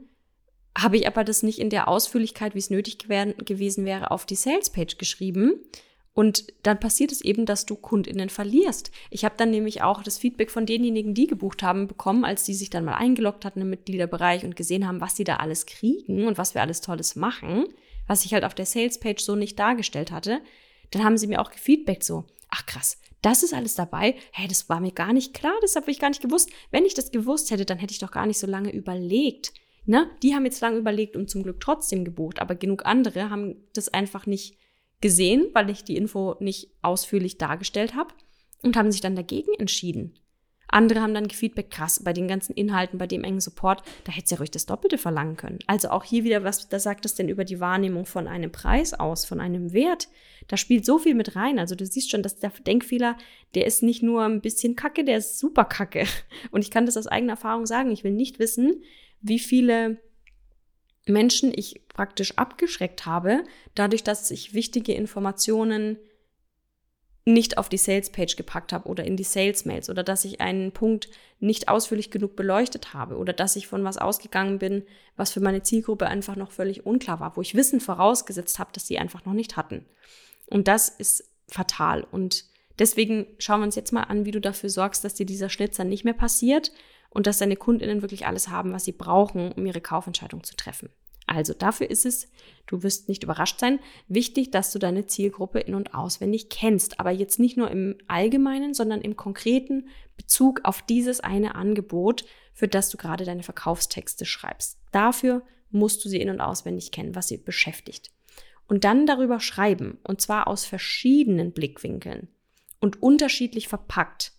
habe 0.76 0.96
ich 0.96 1.06
aber 1.06 1.24
das 1.24 1.42
nicht 1.42 1.58
in 1.58 1.70
der 1.70 1.88
Ausführlichkeit, 1.88 2.54
wie 2.54 2.58
es 2.58 2.70
nötig 2.70 2.98
gewesen 2.98 3.84
wäre, 3.84 4.10
auf 4.10 4.26
die 4.26 4.34
Salespage 4.34 4.96
geschrieben. 4.96 5.60
Und 6.14 6.52
dann 6.62 6.78
passiert 6.78 7.10
es 7.10 7.20
eben, 7.20 7.44
dass 7.44 7.66
du 7.66 7.74
KundInnen 7.74 8.28
verlierst. 8.28 8.92
Ich 9.10 9.24
habe 9.24 9.34
dann 9.36 9.50
nämlich 9.50 9.82
auch 9.82 10.02
das 10.02 10.16
Feedback 10.16 10.50
von 10.50 10.64
denjenigen, 10.64 11.12
die 11.12 11.26
gebucht 11.26 11.64
haben, 11.64 11.88
bekommen, 11.88 12.24
als 12.24 12.44
die 12.44 12.54
sich 12.54 12.70
dann 12.70 12.84
mal 12.84 12.94
eingeloggt 12.94 13.44
hatten 13.44 13.60
im 13.60 13.70
Mitgliederbereich 13.70 14.44
und 14.44 14.54
gesehen 14.54 14.86
haben, 14.86 15.00
was 15.00 15.16
sie 15.16 15.24
da 15.24 15.36
alles 15.36 15.66
kriegen 15.66 16.26
und 16.28 16.38
was 16.38 16.54
wir 16.54 16.62
alles 16.62 16.80
Tolles 16.80 17.16
machen, 17.16 17.66
was 18.06 18.24
ich 18.24 18.32
halt 18.32 18.44
auf 18.44 18.54
der 18.54 18.66
Salespage 18.66 19.22
so 19.22 19.34
nicht 19.34 19.58
dargestellt 19.58 20.12
hatte. 20.12 20.40
Dann 20.92 21.02
haben 21.02 21.18
sie 21.18 21.26
mir 21.26 21.40
auch 21.40 21.50
gefeedbackt 21.50 22.04
so, 22.04 22.24
ach 22.48 22.64
krass, 22.66 22.98
das 23.20 23.42
ist 23.42 23.54
alles 23.54 23.74
dabei. 23.74 24.14
Hey, 24.30 24.46
das 24.46 24.68
war 24.68 24.78
mir 24.78 24.92
gar 24.92 25.12
nicht 25.12 25.34
klar, 25.34 25.54
das 25.62 25.74
habe 25.74 25.90
ich 25.90 25.98
gar 25.98 26.10
nicht 26.10 26.22
gewusst. 26.22 26.50
Wenn 26.70 26.84
ich 26.84 26.94
das 26.94 27.10
gewusst 27.10 27.50
hätte, 27.50 27.64
dann 27.64 27.78
hätte 27.78 27.92
ich 27.92 27.98
doch 27.98 28.12
gar 28.12 28.26
nicht 28.26 28.38
so 28.38 28.46
lange 28.46 28.70
überlegt. 28.70 29.52
Ne? 29.86 30.10
Die 30.22 30.34
haben 30.34 30.44
jetzt 30.44 30.60
lange 30.60 30.78
überlegt 30.78 31.16
und 31.16 31.28
zum 31.28 31.42
Glück 31.42 31.60
trotzdem 31.60 32.04
gebucht, 32.04 32.40
aber 32.40 32.54
genug 32.54 32.86
andere 32.86 33.30
haben 33.30 33.56
das 33.74 33.88
einfach 33.92 34.26
nicht 34.26 34.56
gesehen, 35.00 35.48
weil 35.52 35.68
ich 35.68 35.84
die 35.84 35.96
Info 35.96 36.36
nicht 36.40 36.70
ausführlich 36.80 37.36
dargestellt 37.36 37.94
habe 37.94 38.14
und 38.62 38.76
haben 38.76 38.90
sich 38.90 39.02
dann 39.02 39.16
dagegen 39.16 39.52
entschieden. 39.58 40.18
Andere 40.68 41.02
haben 41.02 41.14
dann 41.14 41.30
Feedback, 41.30 41.70
krass, 41.70 42.00
bei 42.02 42.12
den 42.12 42.26
ganzen 42.26 42.54
Inhalten, 42.54 42.98
bei 42.98 43.06
dem 43.06 43.22
engen 43.22 43.40
Support, 43.40 43.82
da 44.04 44.12
hätte 44.12 44.28
sie 44.28 44.34
ja 44.34 44.38
ruhig 44.38 44.50
das 44.50 44.66
Doppelte 44.66 44.98
verlangen 44.98 45.36
können. 45.36 45.60
Also 45.68 45.90
auch 45.90 46.02
hier 46.02 46.24
wieder, 46.24 46.42
was 46.42 46.68
da 46.68 46.80
sagt 46.80 47.04
es 47.04 47.14
denn 47.14 47.28
über 47.28 47.44
die 47.44 47.60
Wahrnehmung 47.60 48.06
von 48.06 48.26
einem 48.26 48.50
Preis 48.50 48.92
aus, 48.92 49.24
von 49.24 49.40
einem 49.40 49.72
Wert? 49.72 50.08
Da 50.48 50.56
spielt 50.56 50.84
so 50.84 50.98
viel 50.98 51.14
mit 51.14 51.36
rein. 51.36 51.60
Also 51.60 51.76
du 51.76 51.86
siehst 51.86 52.10
schon, 52.10 52.22
dass 52.22 52.40
der 52.40 52.50
Denkfehler, 52.50 53.16
der 53.54 53.66
ist 53.66 53.84
nicht 53.84 54.02
nur 54.02 54.24
ein 54.24 54.40
bisschen 54.40 54.74
kacke, 54.74 55.04
der 55.04 55.18
ist 55.18 55.38
super 55.38 55.64
kacke. 55.64 56.06
Und 56.50 56.64
ich 56.64 56.72
kann 56.72 56.86
das 56.86 56.96
aus 56.96 57.06
eigener 57.06 57.34
Erfahrung 57.34 57.66
sagen. 57.66 57.92
Ich 57.92 58.02
will 58.02 58.12
nicht 58.12 58.40
wissen, 58.40 58.82
wie 59.24 59.38
viele 59.38 59.96
Menschen 61.06 61.52
ich 61.54 61.88
praktisch 61.88 62.36
abgeschreckt 62.36 63.06
habe, 63.06 63.44
dadurch, 63.74 64.04
dass 64.04 64.30
ich 64.30 64.54
wichtige 64.54 64.94
Informationen 64.94 65.98
nicht 67.26 67.56
auf 67.56 67.70
die 67.70 67.78
Sales-Page 67.78 68.36
gepackt 68.36 68.74
habe 68.74 68.86
oder 68.86 69.04
in 69.04 69.16
die 69.16 69.24
Sales-Mails 69.24 69.88
oder 69.88 70.02
dass 70.02 70.26
ich 70.26 70.42
einen 70.42 70.72
Punkt 70.72 71.08
nicht 71.40 71.68
ausführlich 71.68 72.10
genug 72.10 72.36
beleuchtet 72.36 72.92
habe 72.92 73.16
oder 73.16 73.32
dass 73.32 73.56
ich 73.56 73.66
von 73.66 73.82
was 73.82 73.96
ausgegangen 73.96 74.58
bin, 74.58 74.82
was 75.16 75.32
für 75.32 75.40
meine 75.40 75.62
Zielgruppe 75.62 76.06
einfach 76.06 76.36
noch 76.36 76.52
völlig 76.52 76.84
unklar 76.84 77.20
war, 77.20 77.34
wo 77.36 77.40
ich 77.40 77.54
Wissen 77.54 77.80
vorausgesetzt 77.80 78.58
habe, 78.58 78.72
dass 78.74 78.86
sie 78.86 78.98
einfach 78.98 79.24
noch 79.24 79.32
nicht 79.32 79.56
hatten. 79.56 79.86
Und 80.50 80.68
das 80.68 80.90
ist 80.90 81.30
fatal. 81.48 82.04
Und 82.04 82.44
deswegen 82.78 83.26
schauen 83.38 83.60
wir 83.60 83.66
uns 83.66 83.76
jetzt 83.76 83.92
mal 83.92 84.02
an, 84.02 84.26
wie 84.26 84.30
du 84.30 84.40
dafür 84.40 84.68
sorgst, 84.68 85.02
dass 85.02 85.14
dir 85.14 85.24
dieser 85.24 85.48
Schnitzer 85.48 85.84
nicht 85.84 86.04
mehr 86.04 86.12
passiert 86.12 86.72
und 87.14 87.26
dass 87.26 87.38
deine 87.38 87.56
Kundinnen 87.56 88.02
wirklich 88.02 88.26
alles 88.26 88.48
haben, 88.48 88.72
was 88.72 88.84
sie 88.84 88.92
brauchen, 88.92 89.52
um 89.52 89.64
ihre 89.64 89.80
Kaufentscheidung 89.80 90.44
zu 90.44 90.56
treffen. 90.56 90.90
Also 91.26 91.54
dafür 91.54 91.88
ist 91.90 92.04
es, 92.04 92.28
du 92.66 92.82
wirst 92.82 93.08
nicht 93.08 93.22
überrascht 93.22 93.58
sein, 93.58 93.78
wichtig, 94.08 94.50
dass 94.50 94.72
du 94.72 94.78
deine 94.78 95.06
Zielgruppe 95.06 95.60
in 95.60 95.74
und 95.74 95.94
auswendig 95.94 96.50
kennst. 96.50 97.00
Aber 97.00 97.10
jetzt 97.10 97.38
nicht 97.38 97.56
nur 97.56 97.70
im 97.70 97.96
allgemeinen, 98.08 98.74
sondern 98.74 99.00
im 99.00 99.16
konkreten 99.16 99.88
Bezug 100.18 100.60
auf 100.64 100.82
dieses 100.82 101.20
eine 101.20 101.54
Angebot, 101.54 102.26
für 102.52 102.68
das 102.68 102.90
du 102.90 102.98
gerade 102.98 103.24
deine 103.24 103.42
Verkaufstexte 103.42 104.26
schreibst. 104.26 104.78
Dafür 104.92 105.42
musst 105.70 106.04
du 106.04 106.08
sie 106.08 106.20
in 106.20 106.28
und 106.28 106.40
auswendig 106.40 106.92
kennen, 106.92 107.14
was 107.14 107.28
sie 107.28 107.38
beschäftigt. 107.38 108.10
Und 108.66 108.84
dann 108.84 109.06
darüber 109.06 109.40
schreiben, 109.40 109.98
und 110.04 110.20
zwar 110.20 110.46
aus 110.46 110.66
verschiedenen 110.66 111.52
Blickwinkeln 111.52 112.28
und 112.80 113.02
unterschiedlich 113.02 113.68
verpackt, 113.68 114.32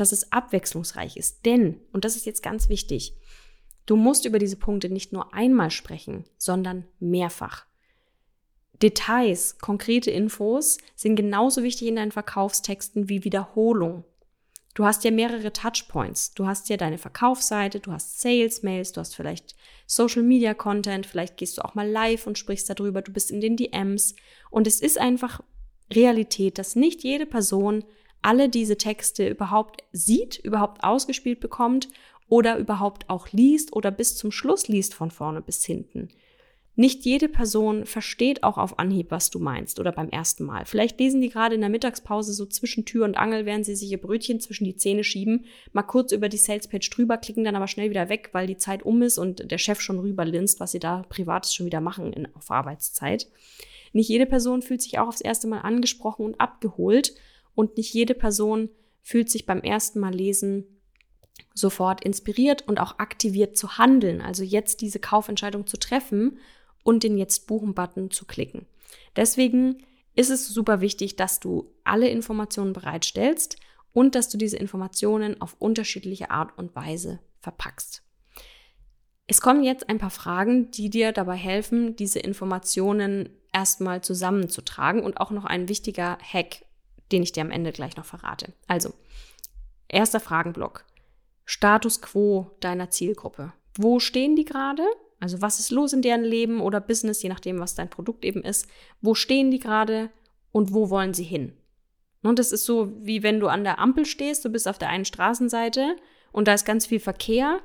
dass 0.00 0.12
es 0.12 0.32
abwechslungsreich 0.32 1.16
ist. 1.16 1.44
Denn, 1.46 1.80
und 1.92 2.04
das 2.04 2.16
ist 2.16 2.26
jetzt 2.26 2.42
ganz 2.42 2.68
wichtig, 2.68 3.16
Du 3.86 3.94
musst 3.94 4.24
über 4.24 4.40
diese 4.40 4.56
Punkte 4.56 4.88
nicht 4.90 5.12
nur 5.12 5.32
einmal 5.32 5.70
sprechen, 5.70 6.24
sondern 6.36 6.84
mehrfach. 6.98 7.66
Details, 8.82 9.58
konkrete 9.58 10.10
Infos 10.10 10.78
sind 10.96 11.16
genauso 11.16 11.62
wichtig 11.62 11.88
in 11.88 11.96
deinen 11.96 12.12
Verkaufstexten 12.12 13.08
wie 13.08 13.24
Wiederholung. 13.24 14.04
Du 14.74 14.84
hast 14.84 15.04
ja 15.04 15.10
mehrere 15.10 15.52
Touchpoints. 15.52 16.34
Du 16.34 16.46
hast 16.46 16.68
ja 16.68 16.76
deine 16.76 16.98
Verkaufsseite, 16.98 17.80
du 17.80 17.92
hast 17.92 18.20
Sales-Mails, 18.20 18.92
du 18.92 19.00
hast 19.00 19.14
vielleicht 19.14 19.54
Social-Media-Content, 19.86 21.06
vielleicht 21.06 21.38
gehst 21.38 21.56
du 21.56 21.62
auch 21.62 21.74
mal 21.74 21.88
live 21.88 22.26
und 22.26 22.36
sprichst 22.36 22.68
darüber, 22.68 23.00
du 23.00 23.12
bist 23.12 23.30
in 23.30 23.40
den 23.40 23.56
DMs. 23.56 24.14
Und 24.50 24.66
es 24.66 24.80
ist 24.80 24.98
einfach 24.98 25.40
Realität, 25.90 26.58
dass 26.58 26.76
nicht 26.76 27.04
jede 27.04 27.24
Person 27.24 27.84
alle 28.26 28.48
diese 28.48 28.76
Texte 28.76 29.28
überhaupt 29.28 29.84
sieht, 29.92 30.38
überhaupt 30.38 30.82
ausgespielt 30.82 31.38
bekommt 31.38 31.88
oder 32.28 32.58
überhaupt 32.58 33.08
auch 33.08 33.28
liest 33.30 33.72
oder 33.72 33.92
bis 33.92 34.16
zum 34.16 34.32
Schluss 34.32 34.66
liest 34.66 34.94
von 34.94 35.12
vorne 35.12 35.40
bis 35.40 35.64
hinten. 35.64 36.08
Nicht 36.74 37.06
jede 37.06 37.28
Person 37.28 37.86
versteht 37.86 38.42
auch 38.42 38.58
auf 38.58 38.80
Anhieb, 38.80 39.10
was 39.10 39.30
du 39.30 39.38
meinst 39.38 39.78
oder 39.78 39.92
beim 39.92 40.10
ersten 40.10 40.44
Mal. 40.44 40.66
Vielleicht 40.66 40.98
lesen 40.98 41.22
die 41.22 41.30
gerade 41.30 41.54
in 41.54 41.60
der 41.60 41.70
Mittagspause 41.70 42.34
so 42.34 42.44
zwischen 42.46 42.84
Tür 42.84 43.04
und 43.04 43.16
Angel, 43.16 43.46
während 43.46 43.64
sie 43.64 43.76
sich 43.76 43.90
ihr 43.90 44.00
Brötchen 44.00 44.40
zwischen 44.40 44.64
die 44.64 44.76
Zähne 44.76 45.04
schieben, 45.04 45.44
mal 45.72 45.84
kurz 45.84 46.10
über 46.10 46.28
die 46.28 46.36
Salespage 46.36 46.90
drüber, 46.90 47.16
klicken 47.18 47.44
dann 47.44 47.56
aber 47.56 47.68
schnell 47.68 47.90
wieder 47.90 48.08
weg, 48.08 48.30
weil 48.32 48.48
die 48.48 48.58
Zeit 48.58 48.82
um 48.82 49.00
ist 49.02 49.18
und 49.18 49.50
der 49.50 49.58
Chef 49.58 49.80
schon 49.80 50.00
rüberlinst, 50.00 50.58
was 50.58 50.72
sie 50.72 50.80
da 50.80 51.04
privates 51.08 51.54
schon 51.54 51.64
wieder 51.64 51.80
machen 51.80 52.12
in, 52.12 52.28
auf 52.34 52.50
Arbeitszeit. 52.50 53.28
Nicht 53.92 54.10
jede 54.10 54.26
Person 54.26 54.60
fühlt 54.60 54.82
sich 54.82 54.98
auch 54.98 55.08
aufs 55.08 55.22
erste 55.22 55.46
Mal 55.46 55.60
angesprochen 55.60 56.26
und 56.26 56.40
abgeholt 56.40 57.14
und 57.56 57.76
nicht 57.76 57.92
jede 57.92 58.14
Person 58.14 58.68
fühlt 59.02 59.28
sich 59.28 59.46
beim 59.46 59.60
ersten 59.62 59.98
Mal 59.98 60.14
lesen 60.14 60.64
sofort 61.52 62.04
inspiriert 62.04 62.68
und 62.68 62.78
auch 62.78 62.98
aktiviert 62.98 63.56
zu 63.56 63.78
handeln, 63.78 64.20
also 64.20 64.44
jetzt 64.44 64.80
diese 64.80 65.00
Kaufentscheidung 65.00 65.66
zu 65.66 65.78
treffen 65.78 66.38
und 66.84 67.02
den 67.02 67.18
Jetzt 67.18 67.46
buchen-Button 67.46 68.10
zu 68.10 68.26
klicken. 68.26 68.66
Deswegen 69.16 69.78
ist 70.14 70.30
es 70.30 70.48
super 70.48 70.80
wichtig, 70.80 71.16
dass 71.16 71.40
du 71.40 71.72
alle 71.82 72.08
Informationen 72.08 72.72
bereitstellst 72.72 73.56
und 73.92 74.14
dass 74.14 74.28
du 74.28 74.38
diese 74.38 74.56
Informationen 74.56 75.40
auf 75.40 75.56
unterschiedliche 75.58 76.30
Art 76.30 76.56
und 76.58 76.76
Weise 76.76 77.18
verpackst. 77.40 78.02
Es 79.26 79.40
kommen 79.40 79.64
jetzt 79.64 79.88
ein 79.88 79.98
paar 79.98 80.10
Fragen, 80.10 80.70
die 80.70 80.90
dir 80.90 81.12
dabei 81.12 81.36
helfen, 81.36 81.96
diese 81.96 82.20
Informationen 82.20 83.30
erstmal 83.52 84.02
zusammenzutragen 84.02 85.02
und 85.02 85.20
auch 85.20 85.30
noch 85.30 85.44
ein 85.44 85.68
wichtiger 85.68 86.18
Hack, 86.20 86.65
den 87.12 87.22
ich 87.22 87.32
dir 87.32 87.42
am 87.42 87.50
Ende 87.50 87.72
gleich 87.72 87.96
noch 87.96 88.04
verrate. 88.04 88.52
Also, 88.66 88.92
erster 89.88 90.20
Fragenblock. 90.20 90.84
Status 91.44 92.02
quo 92.02 92.50
deiner 92.60 92.90
Zielgruppe. 92.90 93.52
Wo 93.74 94.00
stehen 94.00 94.36
die 94.36 94.44
gerade? 94.44 94.82
Also 95.20 95.40
was 95.40 95.58
ist 95.60 95.70
los 95.70 95.92
in 95.92 96.02
deren 96.02 96.24
Leben 96.24 96.60
oder 96.60 96.80
Business, 96.80 97.22
je 97.22 97.28
nachdem, 97.28 97.58
was 97.60 97.74
dein 97.74 97.88
Produkt 97.88 98.24
eben 98.24 98.42
ist. 98.42 98.68
Wo 99.00 99.14
stehen 99.14 99.50
die 99.50 99.60
gerade 99.60 100.10
und 100.52 100.74
wo 100.74 100.90
wollen 100.90 101.14
sie 101.14 101.24
hin? 101.24 101.52
Und 102.22 102.38
das 102.38 102.52
ist 102.52 102.64
so, 102.64 102.92
wie 103.00 103.22
wenn 103.22 103.40
du 103.40 103.46
an 103.48 103.64
der 103.64 103.78
Ampel 103.78 104.04
stehst, 104.04 104.44
du 104.44 104.50
bist 104.50 104.66
auf 104.66 104.78
der 104.78 104.88
einen 104.88 105.04
Straßenseite 105.04 105.96
und 106.32 106.48
da 106.48 106.54
ist 106.54 106.64
ganz 106.64 106.86
viel 106.86 107.00
Verkehr 107.00 107.60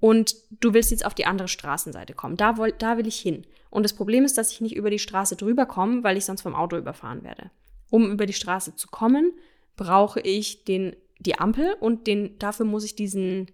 und 0.00 0.36
du 0.50 0.74
willst 0.74 0.90
jetzt 0.90 1.06
auf 1.06 1.14
die 1.14 1.26
andere 1.26 1.48
Straßenseite 1.48 2.12
kommen. 2.12 2.36
Da, 2.36 2.58
will, 2.58 2.74
da 2.76 2.98
will 2.98 3.06
ich 3.06 3.18
hin. 3.18 3.46
Und 3.70 3.84
das 3.84 3.94
Problem 3.94 4.24
ist, 4.24 4.36
dass 4.36 4.52
ich 4.52 4.60
nicht 4.60 4.76
über 4.76 4.90
die 4.90 4.98
Straße 4.98 5.36
drüber 5.36 5.64
komme, 5.64 6.04
weil 6.04 6.16
ich 6.16 6.24
sonst 6.24 6.42
vom 6.42 6.54
Auto 6.54 6.76
überfahren 6.76 7.22
werde. 7.22 7.50
Um 7.92 8.10
über 8.10 8.24
die 8.24 8.32
Straße 8.32 8.74
zu 8.74 8.88
kommen, 8.88 9.34
brauche 9.76 10.18
ich 10.20 10.64
den 10.64 10.96
die 11.18 11.38
Ampel 11.38 11.74
und 11.78 12.06
den, 12.06 12.38
dafür 12.38 12.64
muss 12.64 12.84
ich 12.84 12.96
diesen 12.96 13.50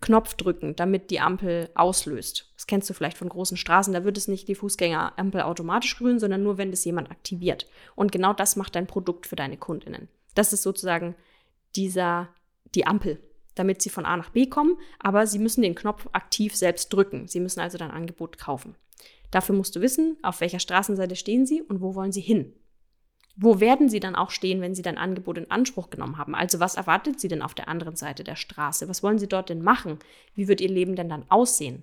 Knopf 0.00 0.34
drücken, 0.34 0.76
damit 0.76 1.10
die 1.10 1.18
Ampel 1.18 1.68
auslöst. 1.74 2.52
Das 2.54 2.68
kennst 2.68 2.88
du 2.88 2.94
vielleicht 2.94 3.18
von 3.18 3.28
großen 3.28 3.56
Straßen, 3.56 3.92
da 3.92 4.04
wird 4.04 4.16
es 4.16 4.28
nicht 4.28 4.46
die 4.46 4.54
Fußgängerampel 4.54 5.42
automatisch 5.42 5.98
grün, 5.98 6.20
sondern 6.20 6.44
nur, 6.44 6.58
wenn 6.58 6.70
das 6.70 6.84
jemand 6.84 7.10
aktiviert. 7.10 7.66
Und 7.96 8.12
genau 8.12 8.32
das 8.32 8.54
macht 8.54 8.76
dein 8.76 8.86
Produkt 8.86 9.26
für 9.26 9.34
deine 9.34 9.56
Kundinnen. 9.56 10.08
Das 10.36 10.52
ist 10.52 10.62
sozusagen 10.62 11.16
dieser, 11.74 12.28
die 12.76 12.86
Ampel, 12.86 13.18
damit 13.56 13.82
sie 13.82 13.90
von 13.90 14.06
A 14.06 14.16
nach 14.16 14.30
B 14.30 14.46
kommen, 14.46 14.78
aber 15.00 15.26
sie 15.26 15.40
müssen 15.40 15.62
den 15.62 15.74
Knopf 15.74 16.08
aktiv 16.12 16.54
selbst 16.54 16.92
drücken. 16.92 17.26
Sie 17.26 17.40
müssen 17.40 17.58
also 17.58 17.78
dein 17.78 17.90
Angebot 17.90 18.38
kaufen. 18.38 18.76
Dafür 19.32 19.56
musst 19.56 19.74
du 19.74 19.80
wissen, 19.80 20.18
auf 20.22 20.40
welcher 20.40 20.60
Straßenseite 20.60 21.16
stehen 21.16 21.46
sie 21.46 21.62
und 21.62 21.80
wo 21.80 21.96
wollen 21.96 22.12
sie 22.12 22.20
hin. 22.20 22.54
Wo 23.34 23.60
werden 23.60 23.88
sie 23.88 24.00
dann 24.00 24.14
auch 24.14 24.30
stehen, 24.30 24.60
wenn 24.60 24.74
sie 24.74 24.82
dein 24.82 24.98
Angebot 24.98 25.38
in 25.38 25.50
Anspruch 25.50 25.88
genommen 25.88 26.18
haben? 26.18 26.34
Also 26.34 26.60
was 26.60 26.74
erwartet 26.74 27.18
sie 27.18 27.28
denn 27.28 27.42
auf 27.42 27.54
der 27.54 27.68
anderen 27.68 27.96
Seite 27.96 28.24
der 28.24 28.36
Straße? 28.36 28.88
Was 28.88 29.02
wollen 29.02 29.18
sie 29.18 29.28
dort 29.28 29.48
denn 29.48 29.62
machen? 29.62 29.98
Wie 30.34 30.48
wird 30.48 30.60
ihr 30.60 30.68
Leben 30.68 30.96
denn 30.96 31.08
dann 31.08 31.24
aussehen? 31.30 31.82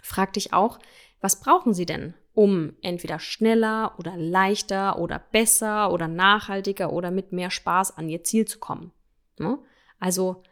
Frag 0.00 0.32
dich 0.34 0.52
auch, 0.52 0.78
was 1.20 1.40
brauchen 1.40 1.74
sie 1.74 1.86
denn, 1.86 2.14
um 2.34 2.74
entweder 2.82 3.18
schneller 3.18 3.94
oder 3.98 4.16
leichter 4.16 4.98
oder 4.98 5.18
besser 5.18 5.92
oder 5.92 6.06
nachhaltiger 6.06 6.92
oder 6.92 7.10
mit 7.10 7.32
mehr 7.32 7.50
Spaß 7.50 7.96
an 7.96 8.08
ihr 8.08 8.22
Ziel 8.22 8.46
zu 8.46 8.60
kommen? 8.60 8.92
Ne? 9.38 9.58
Also 9.98 10.42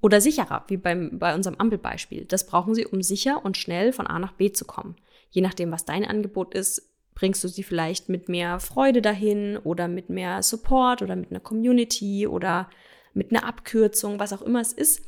oder 0.00 0.20
sicherer, 0.20 0.64
wie 0.68 0.76
beim, 0.76 1.18
bei 1.18 1.34
unserem 1.34 1.56
Ampelbeispiel. 1.56 2.24
Das 2.24 2.46
brauchen 2.46 2.74
sie, 2.74 2.86
um 2.86 3.02
sicher 3.02 3.44
und 3.44 3.56
schnell 3.56 3.92
von 3.92 4.06
A 4.06 4.18
nach 4.18 4.32
B 4.32 4.52
zu 4.52 4.64
kommen. 4.64 4.96
Je 5.30 5.42
nachdem, 5.42 5.72
was 5.72 5.84
dein 5.84 6.04
Angebot 6.04 6.54
ist, 6.54 6.87
bringst 7.18 7.42
du 7.42 7.48
sie 7.48 7.64
vielleicht 7.64 8.08
mit 8.08 8.28
mehr 8.28 8.60
Freude 8.60 9.02
dahin 9.02 9.56
oder 9.56 9.88
mit 9.88 10.08
mehr 10.08 10.40
Support 10.40 11.02
oder 11.02 11.16
mit 11.16 11.32
einer 11.32 11.40
Community 11.40 12.28
oder 12.28 12.70
mit 13.12 13.32
einer 13.32 13.44
Abkürzung, 13.44 14.20
was 14.20 14.32
auch 14.32 14.40
immer 14.40 14.60
es 14.60 14.72
ist. 14.72 15.02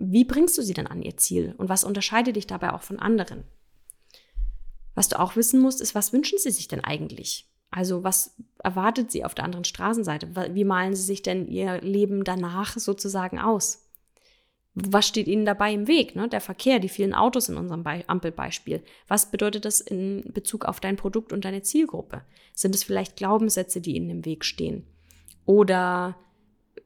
Wie 0.00 0.24
bringst 0.24 0.58
du 0.58 0.62
sie 0.62 0.74
dann 0.74 0.88
an 0.88 1.00
ihr 1.00 1.16
Ziel 1.16 1.54
und 1.56 1.68
was 1.68 1.84
unterscheidet 1.84 2.34
dich 2.34 2.48
dabei 2.48 2.72
auch 2.72 2.82
von 2.82 2.98
anderen? 2.98 3.44
Was 4.96 5.08
du 5.08 5.20
auch 5.20 5.36
wissen 5.36 5.60
musst, 5.60 5.80
ist, 5.80 5.94
was 5.94 6.12
wünschen 6.12 6.38
sie 6.38 6.50
sich 6.50 6.66
denn 6.66 6.82
eigentlich? 6.82 7.48
Also 7.70 8.02
was 8.02 8.34
erwartet 8.58 9.12
sie 9.12 9.24
auf 9.24 9.36
der 9.36 9.44
anderen 9.44 9.64
Straßenseite? 9.64 10.34
Wie 10.54 10.64
malen 10.64 10.96
sie 10.96 11.02
sich 11.02 11.22
denn 11.22 11.46
ihr 11.46 11.80
Leben 11.82 12.24
danach 12.24 12.76
sozusagen 12.76 13.38
aus? 13.38 13.83
Was 14.74 15.06
steht 15.06 15.28
ihnen 15.28 15.44
dabei 15.44 15.72
im 15.72 15.86
Weg? 15.86 16.16
Ne? 16.16 16.28
Der 16.28 16.40
Verkehr, 16.40 16.80
die 16.80 16.88
vielen 16.88 17.14
Autos 17.14 17.48
in 17.48 17.56
unserem 17.56 17.84
Be 17.84 18.02
Ampelbeispiel. 18.08 18.82
Was 19.06 19.30
bedeutet 19.30 19.64
das 19.64 19.80
in 19.80 20.24
Bezug 20.32 20.64
auf 20.64 20.80
dein 20.80 20.96
Produkt 20.96 21.32
und 21.32 21.44
deine 21.44 21.62
Zielgruppe? 21.62 22.22
Sind 22.54 22.74
es 22.74 22.82
vielleicht 22.82 23.16
Glaubenssätze, 23.16 23.80
die 23.80 23.94
ihnen 23.94 24.10
im 24.10 24.24
Weg 24.24 24.44
stehen? 24.44 24.84
Oder 25.46 26.16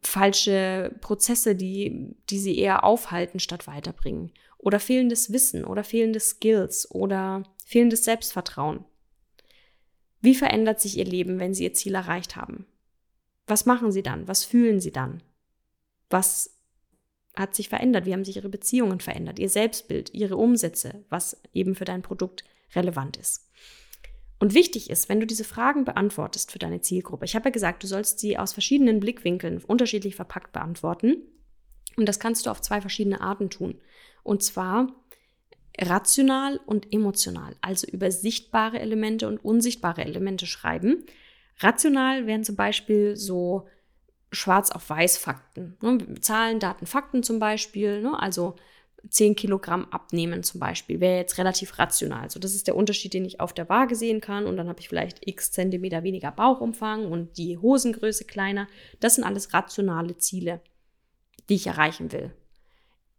falsche 0.02 0.94
Prozesse, 1.00 1.54
die, 1.54 2.14
die 2.28 2.38
sie 2.38 2.58
eher 2.58 2.84
aufhalten 2.84 3.40
statt 3.40 3.66
weiterbringen? 3.66 4.32
Oder 4.58 4.80
fehlendes 4.80 5.32
Wissen 5.32 5.64
oder 5.64 5.82
fehlende 5.82 6.20
Skills 6.20 6.90
oder 6.90 7.42
fehlendes 7.64 8.04
Selbstvertrauen? 8.04 8.84
Wie 10.20 10.34
verändert 10.34 10.80
sich 10.80 10.98
ihr 10.98 11.06
Leben, 11.06 11.38
wenn 11.38 11.54
sie 11.54 11.64
ihr 11.64 11.72
Ziel 11.72 11.94
erreicht 11.94 12.36
haben? 12.36 12.66
Was 13.46 13.64
machen 13.64 13.92
sie 13.92 14.02
dann? 14.02 14.28
Was 14.28 14.44
fühlen 14.44 14.80
sie 14.80 14.92
dann? 14.92 15.22
Was 16.10 16.57
hat 17.38 17.54
sich 17.54 17.68
verändert? 17.68 18.06
Wie 18.06 18.12
haben 18.12 18.24
sich 18.24 18.36
ihre 18.36 18.48
Beziehungen 18.48 19.00
verändert? 19.00 19.38
Ihr 19.38 19.48
Selbstbild, 19.48 20.12
ihre 20.12 20.36
Umsätze, 20.36 21.04
was 21.08 21.40
eben 21.52 21.74
für 21.74 21.84
dein 21.84 22.02
Produkt 22.02 22.44
relevant 22.74 23.16
ist. 23.16 23.48
Und 24.40 24.54
wichtig 24.54 24.88
ist, 24.90 25.08
wenn 25.08 25.20
du 25.20 25.26
diese 25.26 25.44
Fragen 25.44 25.84
beantwortest 25.84 26.52
für 26.52 26.58
deine 26.58 26.80
Zielgruppe, 26.80 27.24
ich 27.24 27.34
habe 27.34 27.46
ja 27.46 27.50
gesagt, 27.50 27.82
du 27.82 27.86
sollst 27.86 28.20
sie 28.20 28.38
aus 28.38 28.52
verschiedenen 28.52 29.00
Blickwinkeln 29.00 29.62
unterschiedlich 29.64 30.14
verpackt 30.14 30.52
beantworten. 30.52 31.16
Und 31.96 32.06
das 32.06 32.20
kannst 32.20 32.46
du 32.46 32.50
auf 32.50 32.60
zwei 32.60 32.80
verschiedene 32.80 33.20
Arten 33.20 33.50
tun. 33.50 33.80
Und 34.22 34.42
zwar 34.42 34.94
rational 35.80 36.60
und 36.66 36.92
emotional, 36.92 37.56
also 37.60 37.86
über 37.88 38.10
sichtbare 38.10 38.78
Elemente 38.78 39.26
und 39.26 39.44
unsichtbare 39.44 40.04
Elemente 40.04 40.46
schreiben. 40.46 41.04
Rational 41.60 42.26
wären 42.26 42.44
zum 42.44 42.56
Beispiel 42.56 43.16
so 43.16 43.66
schwarz 44.30 44.70
auf 44.70 44.88
weiß 44.88 45.18
Fakten. 45.18 45.76
Ne? 45.80 46.20
Zahlen, 46.20 46.60
Daten, 46.60 46.86
Fakten 46.86 47.22
zum 47.22 47.38
Beispiel. 47.38 48.02
Ne? 48.02 48.18
Also 48.18 48.56
10 49.10 49.36
Kilogramm 49.36 49.86
abnehmen 49.90 50.42
zum 50.42 50.60
Beispiel 50.60 51.00
wäre 51.00 51.18
jetzt 51.18 51.38
relativ 51.38 51.78
rational. 51.78 52.22
Also 52.22 52.40
das 52.40 52.54
ist 52.54 52.66
der 52.66 52.76
Unterschied, 52.76 53.14
den 53.14 53.24
ich 53.24 53.40
auf 53.40 53.52
der 53.52 53.68
Waage 53.68 53.94
sehen 53.94 54.20
kann. 54.20 54.46
Und 54.46 54.56
dann 54.56 54.68
habe 54.68 54.80
ich 54.80 54.88
vielleicht 54.88 55.26
x 55.26 55.52
Zentimeter 55.52 56.02
weniger 56.02 56.32
Bauchumfang 56.32 57.10
und 57.10 57.38
die 57.38 57.58
Hosengröße 57.58 58.24
kleiner. 58.24 58.68
Das 59.00 59.14
sind 59.14 59.24
alles 59.24 59.54
rationale 59.54 60.16
Ziele, 60.16 60.60
die 61.48 61.54
ich 61.54 61.66
erreichen 61.66 62.12
will. 62.12 62.32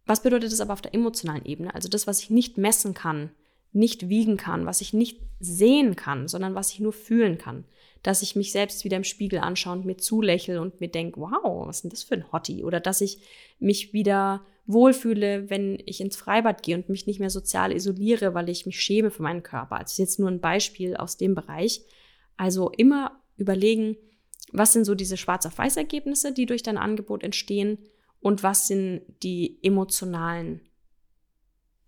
Was 0.06 0.22
bedeutet 0.22 0.52
das 0.52 0.60
aber 0.60 0.72
auf 0.72 0.82
der 0.82 0.94
emotionalen 0.94 1.44
Ebene? 1.44 1.74
Also 1.74 1.88
das, 1.88 2.06
was 2.06 2.20
ich 2.22 2.30
nicht 2.30 2.58
messen 2.58 2.94
kann, 2.94 3.30
nicht 3.72 4.08
wiegen 4.08 4.36
kann, 4.36 4.66
was 4.66 4.80
ich 4.80 4.92
nicht 4.92 5.20
sehen 5.38 5.96
kann, 5.96 6.28
sondern 6.28 6.54
was 6.54 6.72
ich 6.72 6.80
nur 6.80 6.92
fühlen 6.92 7.38
kann. 7.38 7.64
Dass 8.02 8.22
ich 8.22 8.34
mich 8.34 8.52
selbst 8.52 8.84
wieder 8.84 8.96
im 8.96 9.04
Spiegel 9.04 9.40
anschaue 9.40 9.74
und 9.74 9.84
mir 9.84 9.96
zulächle 9.96 10.60
und 10.60 10.80
mir 10.80 10.88
denke, 10.88 11.20
wow, 11.20 11.66
was 11.66 11.76
ist 11.76 11.82
denn 11.82 11.90
das 11.90 12.02
für 12.02 12.14
ein 12.14 12.32
Hottie? 12.32 12.64
Oder 12.64 12.80
dass 12.80 13.00
ich 13.00 13.18
mich 13.58 13.92
wieder 13.92 14.42
wohlfühle, 14.66 15.50
wenn 15.50 15.82
ich 15.86 16.00
ins 16.00 16.16
Freibad 16.16 16.62
gehe 16.62 16.76
und 16.76 16.88
mich 16.88 17.06
nicht 17.06 17.20
mehr 17.20 17.30
sozial 17.30 17.72
isoliere, 17.72 18.34
weil 18.34 18.48
ich 18.48 18.66
mich 18.66 18.80
schäme 18.80 19.10
für 19.10 19.22
meinen 19.22 19.42
Körper. 19.42 19.76
Also 19.76 19.92
ist 19.92 19.98
jetzt 19.98 20.18
nur 20.18 20.30
ein 20.30 20.40
Beispiel 20.40 20.96
aus 20.96 21.16
dem 21.16 21.34
Bereich. 21.34 21.82
Also 22.36 22.70
immer 22.70 23.20
überlegen, 23.36 23.96
was 24.52 24.72
sind 24.72 24.84
so 24.84 24.94
diese 24.94 25.16
schwarz 25.16 25.46
auf 25.46 25.58
weiß 25.58 25.76
Ergebnisse, 25.76 26.32
die 26.32 26.46
durch 26.46 26.62
dein 26.62 26.78
Angebot 26.78 27.22
entstehen 27.22 27.78
und 28.20 28.42
was 28.42 28.66
sind 28.66 29.02
die 29.22 29.58
emotionalen 29.62 30.60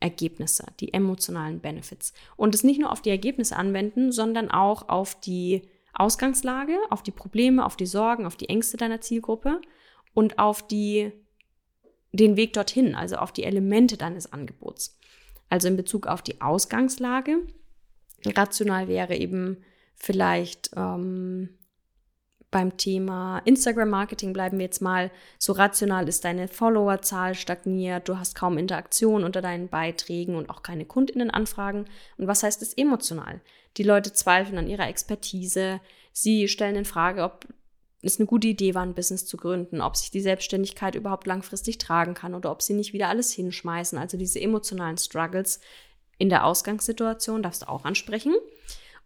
Ergebnisse, 0.03 0.67
die 0.81 0.93
emotionalen 0.93 1.61
Benefits. 1.61 2.13
Und 2.37 2.55
es 2.55 2.65
nicht 2.65 2.81
nur 2.81 2.91
auf 2.91 3.01
die 3.01 3.11
Ergebnisse 3.11 3.57
anwenden, 3.57 4.13
sondern 4.13 4.51
auch 4.51 4.89
auf 4.89 5.19
die 5.21 5.63
Ausgangslage, 5.95 6.77
auf 6.91 7.03
die 7.03 7.11
Probleme, 7.11 7.65
auf 7.65 7.77
die 7.77 7.87
Sorgen, 7.87 8.27
auf 8.27 8.37
die 8.37 8.49
Ängste 8.49 8.77
deiner 8.77 9.01
Zielgruppe 9.01 9.61
und 10.15 10.39
auf 10.39 10.67
die, 10.67 11.13
den 12.13 12.37
Weg 12.37 12.53
dorthin, 12.55 12.95
also 12.95 13.17
auf 13.17 13.33
die 13.33 13.45
Elemente 13.45 13.97
deines 13.97 14.33
Angebots. 14.33 14.99
Also 15.49 15.69
in 15.69 15.77
Bezug 15.77 16.07
auf 16.07 16.23
die 16.23 16.41
Ausgangslage. 16.41 17.47
Rational 18.27 18.89
wäre 18.89 19.17
eben 19.17 19.59
vielleicht 19.95 20.71
ähm, 20.77 21.51
beim 22.53 22.77
Thema 22.77 23.41
Instagram-Marketing 23.45 24.33
bleiben 24.33 24.59
wir 24.59 24.67
jetzt 24.67 24.83
mal. 24.83 25.11
So 25.39 25.53
rational 25.55 26.07
ist 26.09 26.25
deine 26.25 26.47
Followerzahl 26.47 27.35
stagniert, 27.35 28.09
du 28.09 28.19
hast 28.19 28.37
kaum 28.37 28.59
Interaktion 28.59 29.25
unter 29.25 29.43
deinen 29.43 29.69
Beiträgen 29.69 30.37
und 30.37 30.51
auch 30.51 30.63
keine 30.63 30.85
Kundinnenanfragen. 30.85 31.87
Und 32.19 32.27
was 32.29 32.45
heißt 32.45 32.63
es 32.63 32.75
emotional? 32.75 33.41
Die 33.79 33.83
Leute 33.83 34.13
zweifeln 34.13 34.59
an 34.59 34.69
ihrer 34.69 34.87
Expertise, 34.87 35.81
sie 36.13 36.47
stellen 36.47 36.77
in 36.77 36.85
Frage, 36.85 37.25
ob 37.25 37.49
es 38.03 38.19
eine 38.19 38.27
gute 38.27 38.49
Idee 38.49 38.75
war, 38.75 38.83
ein 38.83 38.95
Business 38.95 39.25
zu 39.25 39.37
gründen, 39.37 39.81
ob 39.81 39.97
sich 39.97 40.11
die 40.11 40.21
Selbstständigkeit 40.21 40.95
überhaupt 40.95 41.27
langfristig 41.27 41.79
tragen 41.79 42.15
kann 42.15 42.35
oder 42.35 42.51
ob 42.51 42.61
sie 42.61 42.75
nicht 42.75 42.93
wieder 42.93 43.09
alles 43.09 43.33
hinschmeißen. 43.33 43.97
Also 43.97 44.19
diese 44.19 44.41
emotionalen 44.41 44.99
Struggles 44.99 45.61
in 46.19 46.29
der 46.29 46.45
Ausgangssituation 46.45 47.43
darfst 47.43 47.63
du 47.63 47.69
auch 47.69 47.85
ansprechen. 47.85 48.35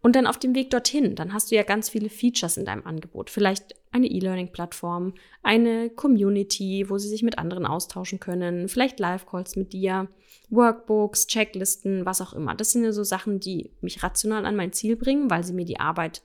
Und 0.01 0.15
dann 0.15 0.27
auf 0.27 0.37
dem 0.37 0.55
Weg 0.55 0.69
dorthin, 0.69 1.15
dann 1.15 1.33
hast 1.33 1.51
du 1.51 1.55
ja 1.55 1.63
ganz 1.63 1.89
viele 1.89 2.09
Features 2.09 2.57
in 2.57 2.65
deinem 2.65 2.85
Angebot. 2.85 3.29
Vielleicht 3.29 3.75
eine 3.91 4.07
E-Learning-Plattform, 4.07 5.15
eine 5.41 5.89
Community, 5.89 6.85
wo 6.87 6.97
sie 6.97 7.09
sich 7.09 7.23
mit 7.23 7.39
anderen 7.39 7.65
austauschen 7.65 8.19
können, 8.19 8.69
vielleicht 8.69 8.99
Live-Calls 8.99 9.55
mit 9.55 9.73
dir, 9.73 10.07
Workbooks, 10.49 11.27
Checklisten, 11.27 12.05
was 12.05 12.21
auch 12.21 12.33
immer. 12.33 12.55
Das 12.55 12.71
sind 12.71 12.83
ja 12.83 12.91
so 12.91 13.03
Sachen, 13.03 13.39
die 13.39 13.71
mich 13.81 14.03
rational 14.03 14.45
an 14.45 14.55
mein 14.55 14.71
Ziel 14.71 14.95
bringen, 14.95 15.29
weil 15.29 15.43
sie 15.43 15.53
mir 15.53 15.65
die 15.65 15.79
Arbeit 15.79 16.21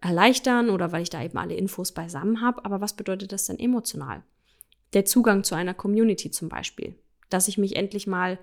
erleichtern 0.00 0.70
oder 0.70 0.92
weil 0.92 1.02
ich 1.02 1.10
da 1.10 1.22
eben 1.22 1.38
alle 1.38 1.54
Infos 1.54 1.92
beisammen 1.92 2.40
habe. 2.40 2.64
Aber 2.64 2.80
was 2.80 2.94
bedeutet 2.94 3.32
das 3.32 3.46
denn 3.46 3.58
emotional? 3.58 4.22
Der 4.92 5.04
Zugang 5.04 5.44
zu 5.44 5.54
einer 5.54 5.74
Community 5.74 6.30
zum 6.30 6.48
Beispiel. 6.48 6.94
Dass 7.28 7.48
ich 7.48 7.58
mich 7.58 7.76
endlich 7.76 8.06
mal 8.06 8.38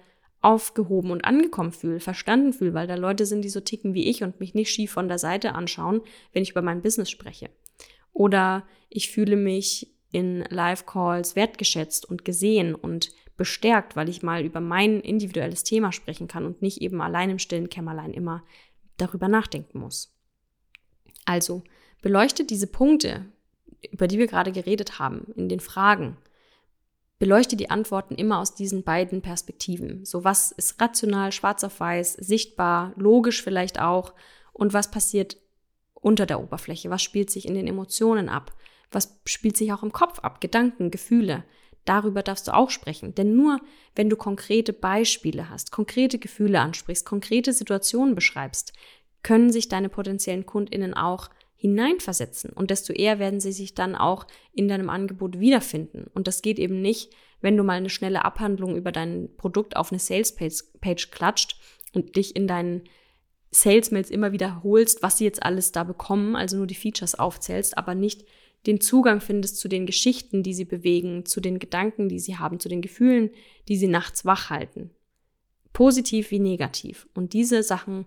aufgehoben 0.48 1.12
und 1.12 1.26
angekommen 1.26 1.74
fühle, 1.74 2.00
verstanden 2.00 2.54
fühle, 2.54 2.74
weil 2.74 2.88
da 2.88 2.96
Leute 2.96 3.26
sind, 3.26 3.42
die 3.42 3.50
so 3.50 3.60
ticken 3.60 3.94
wie 3.94 4.08
ich 4.08 4.24
und 4.24 4.40
mich 4.40 4.54
nicht 4.54 4.72
schief 4.72 4.94
von 4.94 5.10
der 5.10 5.18
Seite 5.18 5.54
anschauen, 5.54 6.00
wenn 6.32 6.42
ich 6.42 6.52
über 6.52 6.62
mein 6.62 6.82
Business 6.82 7.10
spreche. 7.10 7.50
Oder 8.14 8.66
ich 8.88 9.12
fühle 9.12 9.36
mich 9.36 9.94
in 10.14 10.46
Live-Calls 10.50 11.36
wertgeschätzt 11.36 12.10
und 12.10 12.24
gesehen 12.24 12.76
und 12.76 13.10
bestärkt, 13.36 13.98
weil 13.98 14.08
ich 14.08 14.24
mal 14.24 14.46
über 14.46 14.62
mein 14.62 15.02
individuelles 15.02 15.66
Thema 15.66 15.92
sprechen 15.92 16.30
kann 16.30 16.46
und 16.46 16.62
nicht 16.62 16.82
eben 16.82 17.02
allein 17.02 17.30
im 17.30 17.40
stillen 17.40 17.68
Kämmerlein 17.68 18.14
immer 18.14 18.46
darüber 18.96 19.28
nachdenken 19.28 19.80
muss. 19.80 20.18
Also 21.26 21.62
beleuchte 22.02 22.46
diese 22.46 22.68
Punkte, 22.68 23.26
über 23.92 24.08
die 24.08 24.18
wir 24.18 24.28
gerade 24.28 24.54
geredet 24.54 24.98
haben, 24.98 25.28
in 25.36 25.50
den 25.50 25.60
Fragen 25.60 26.16
beleuchte 27.20 27.56
die 27.56 27.70
Antworten 27.70 28.16
immer 28.16 28.40
aus 28.40 28.54
diesen 28.54 28.84
beiden 28.84 29.22
Perspektiven. 29.22 30.06
So 30.06 30.24
was 30.24 30.52
ist 30.52 30.80
rational, 30.80 31.32
schwarz 31.32 31.64
auf 31.64 31.80
weiß, 31.80 32.14
sichtbar, 32.14 32.94
logisch 32.96 33.42
vielleicht 33.42 33.80
auch? 33.80 34.14
Und 34.54 34.74
was 34.74 34.92
passiert 34.92 35.38
unter 35.94 36.26
der 36.26 36.42
Oberfläche, 36.42 36.90
was 36.90 37.02
spielt 37.02 37.30
sich 37.30 37.48
in 37.48 37.56
den 37.56 37.68
Emotionen 37.68 38.30
ab, 38.30 38.54
was 38.92 39.20
spielt 39.26 39.58
sich 39.58 39.74
auch 39.74 39.84
im 39.84 39.92
Kopf 39.92 40.20
ab, 40.20 40.42
Gedanken, 40.42 40.92
Gefühle. 40.92 41.44
Darüber 41.86 42.22
darfst 42.22 42.48
du 42.48 42.54
auch 42.54 42.70
sprechen, 42.70 43.16
denn 43.16 43.36
nur 43.36 43.60
wenn 43.96 44.10
du 44.10 44.18
konkrete 44.18 44.74
Beispiele 44.74 45.50
hast, 45.50 45.72
konkrete 45.72 46.20
Gefühle 46.20 46.60
ansprichst, 46.60 47.06
konkrete 47.06 47.54
Situationen 47.54 48.14
beschreibst, 48.14 48.74
können 49.24 49.52
sich 49.52 49.70
deine 49.70 49.90
potenziellen 49.90 50.46
Kundinnen 50.46 50.94
auch 50.94 51.30
hineinversetzen. 51.58 52.52
Und 52.52 52.72
desto 52.72 52.94
eher 52.94 53.20
werden 53.20 53.40
sie 53.40 53.52
sich 53.52 53.74
dann 53.74 53.96
auch 53.96 54.28
in 54.54 54.68
deinem 54.68 54.90
Angebot 54.90 55.40
wiederfinden. 55.40 56.06
Und 56.14 56.28
das 56.28 56.42
geht 56.42 56.60
eben 56.60 56.82
nicht, 56.82 57.12
wenn 57.42 57.58
du 57.58 57.64
mal 57.64 57.74
eine 57.74 57.90
schnelle 57.90 58.24
Abhandlung 58.24 58.76
über 58.78 58.92
dein 58.92 59.30
Produkt 59.38 59.76
auf 59.76 59.92
eine 59.92 60.00
Sales-Page 60.00 61.12
klatscht 61.12 61.60
und 61.94 62.16
dich 62.16 62.36
in 62.36 62.48
deinen 62.48 62.84
Sales-Mails 63.52 64.12
immer 64.12 64.32
wiederholst, 64.32 65.02
was 65.02 65.18
sie 65.18 65.26
jetzt 65.26 65.44
alles 65.44 65.72
da 65.72 65.84
bekommen, 65.84 66.36
also 66.36 66.58
nur 66.58 66.68
die 66.68 66.76
Features 66.76 67.16
aufzählst, 67.16 67.78
aber 67.78 67.96
nicht 67.96 68.26
den 68.66 68.82
Zugang 68.82 69.22
findest 69.22 69.58
zu 69.58 69.68
den 69.68 69.86
Geschichten, 69.86 70.44
die 70.44 70.54
sie 70.54 70.66
bewegen, 70.66 71.26
zu 71.26 71.40
den 71.40 71.58
Gedanken, 71.58 72.10
die 72.10 72.20
sie 72.20 72.38
haben, 72.38 72.60
zu 72.60 72.70
den 72.70 72.82
Gefühlen, 72.82 73.32
die 73.68 73.78
sie 73.78 73.88
nachts 73.88 74.26
wach 74.26 74.50
halten. 74.50 74.92
Positiv 75.74 76.32
wie 76.32 76.40
negativ. 76.40 77.08
Und 77.14 77.34
diese 77.34 77.64
Sachen 77.64 78.06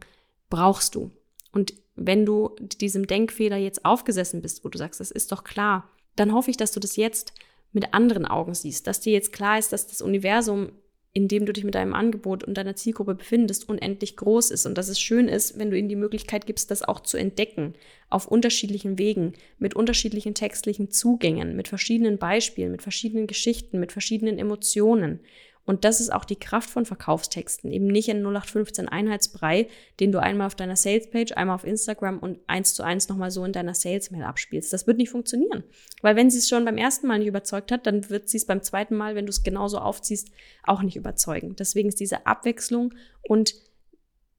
brauchst 0.50 0.94
du. 0.94 1.12
Und 1.52 1.74
wenn 2.02 2.24
du 2.24 2.56
diesem 2.80 3.06
Denkfehler 3.06 3.58
jetzt 3.58 3.84
aufgesessen 3.84 4.40
bist, 4.40 4.64
wo 4.64 4.70
du 4.70 4.78
sagst, 4.78 5.00
das 5.00 5.10
ist 5.10 5.32
doch 5.32 5.44
klar, 5.44 5.88
dann 6.16 6.32
hoffe 6.32 6.50
ich, 6.50 6.56
dass 6.56 6.72
du 6.72 6.80
das 6.80 6.96
jetzt 6.96 7.34
mit 7.72 7.92
anderen 7.92 8.24
Augen 8.24 8.54
siehst, 8.54 8.86
dass 8.86 9.00
dir 9.00 9.12
jetzt 9.12 9.32
klar 9.34 9.58
ist, 9.58 9.72
dass 9.72 9.86
das 9.86 10.00
Universum, 10.00 10.72
in 11.12 11.28
dem 11.28 11.44
du 11.44 11.52
dich 11.52 11.62
mit 11.62 11.74
deinem 11.74 11.92
Angebot 11.92 12.42
und 12.42 12.54
deiner 12.54 12.74
Zielgruppe 12.74 13.14
befindest, 13.14 13.68
unendlich 13.68 14.16
groß 14.16 14.50
ist 14.50 14.64
und 14.64 14.78
dass 14.78 14.88
es 14.88 14.98
schön 14.98 15.28
ist, 15.28 15.58
wenn 15.58 15.70
du 15.70 15.76
ihnen 15.76 15.90
die 15.90 15.96
Möglichkeit 15.96 16.46
gibst, 16.46 16.70
das 16.70 16.82
auch 16.82 17.00
zu 17.00 17.18
entdecken, 17.18 17.74
auf 18.08 18.26
unterschiedlichen 18.26 18.98
Wegen, 18.98 19.34
mit 19.58 19.76
unterschiedlichen 19.76 20.34
textlichen 20.34 20.90
Zugängen, 20.90 21.54
mit 21.54 21.68
verschiedenen 21.68 22.16
Beispielen, 22.16 22.72
mit 22.72 22.80
verschiedenen 22.80 23.26
Geschichten, 23.26 23.78
mit 23.78 23.92
verschiedenen 23.92 24.38
Emotionen 24.38 25.20
und 25.64 25.84
das 25.84 26.00
ist 26.00 26.12
auch 26.12 26.24
die 26.24 26.38
Kraft 26.38 26.68
von 26.70 26.84
Verkaufstexten. 26.84 27.70
Eben 27.70 27.86
nicht 27.86 28.10
ein 28.10 28.22
0815 28.22 28.88
Einheitsbrei, 28.88 29.68
den 30.00 30.10
du 30.10 30.20
einmal 30.20 30.46
auf 30.46 30.54
deiner 30.54 30.76
Salespage, 30.76 31.36
einmal 31.36 31.54
auf 31.54 31.64
Instagram 31.64 32.18
und 32.18 32.40
eins 32.46 32.74
zu 32.74 32.82
eins 32.82 33.08
nochmal 33.08 33.30
so 33.30 33.44
in 33.44 33.52
deiner 33.52 33.74
Salesmail 33.74 34.24
abspielst. 34.24 34.72
Das 34.72 34.86
wird 34.86 34.98
nicht 34.98 35.10
funktionieren. 35.10 35.64
Weil 36.02 36.16
wenn 36.16 36.30
sie 36.30 36.38
es 36.38 36.48
schon 36.48 36.64
beim 36.64 36.76
ersten 36.76 37.06
Mal 37.06 37.18
nicht 37.18 37.28
überzeugt 37.28 37.70
hat, 37.70 37.86
dann 37.86 38.08
wird 38.10 38.28
sie 38.28 38.38
es 38.38 38.46
beim 38.46 38.62
zweiten 38.62 38.96
Mal, 38.96 39.14
wenn 39.14 39.26
du 39.26 39.30
es 39.30 39.42
genauso 39.42 39.78
aufziehst, 39.78 40.30
auch 40.64 40.82
nicht 40.82 40.96
überzeugen. 40.96 41.54
Deswegen 41.56 41.88
ist 41.88 42.00
diese 42.00 42.26
Abwechslung 42.26 42.94
und 43.22 43.54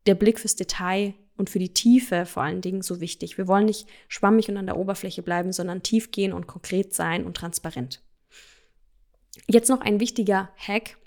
der 0.07 0.15
Blick 0.15 0.39
fürs 0.39 0.55
Detail 0.55 1.13
und 1.37 1.49
für 1.49 1.59
die 1.59 1.73
Tiefe 1.73 2.25
vor 2.25 2.43
allen 2.43 2.61
Dingen 2.61 2.81
so 2.81 2.99
wichtig. 2.99 3.37
Wir 3.37 3.47
wollen 3.47 3.65
nicht 3.65 3.87
schwammig 4.07 4.49
und 4.49 4.57
an 4.57 4.65
der 4.65 4.77
Oberfläche 4.77 5.21
bleiben, 5.21 5.53
sondern 5.53 5.83
tief 5.83 6.11
gehen 6.11 6.33
und 6.33 6.47
konkret 6.47 6.93
sein 6.93 7.25
und 7.25 7.37
transparent. 7.37 8.01
Jetzt 9.47 9.69
noch 9.69 9.81
ein 9.81 9.99
wichtiger 9.99 10.49
Hack, 10.57 10.97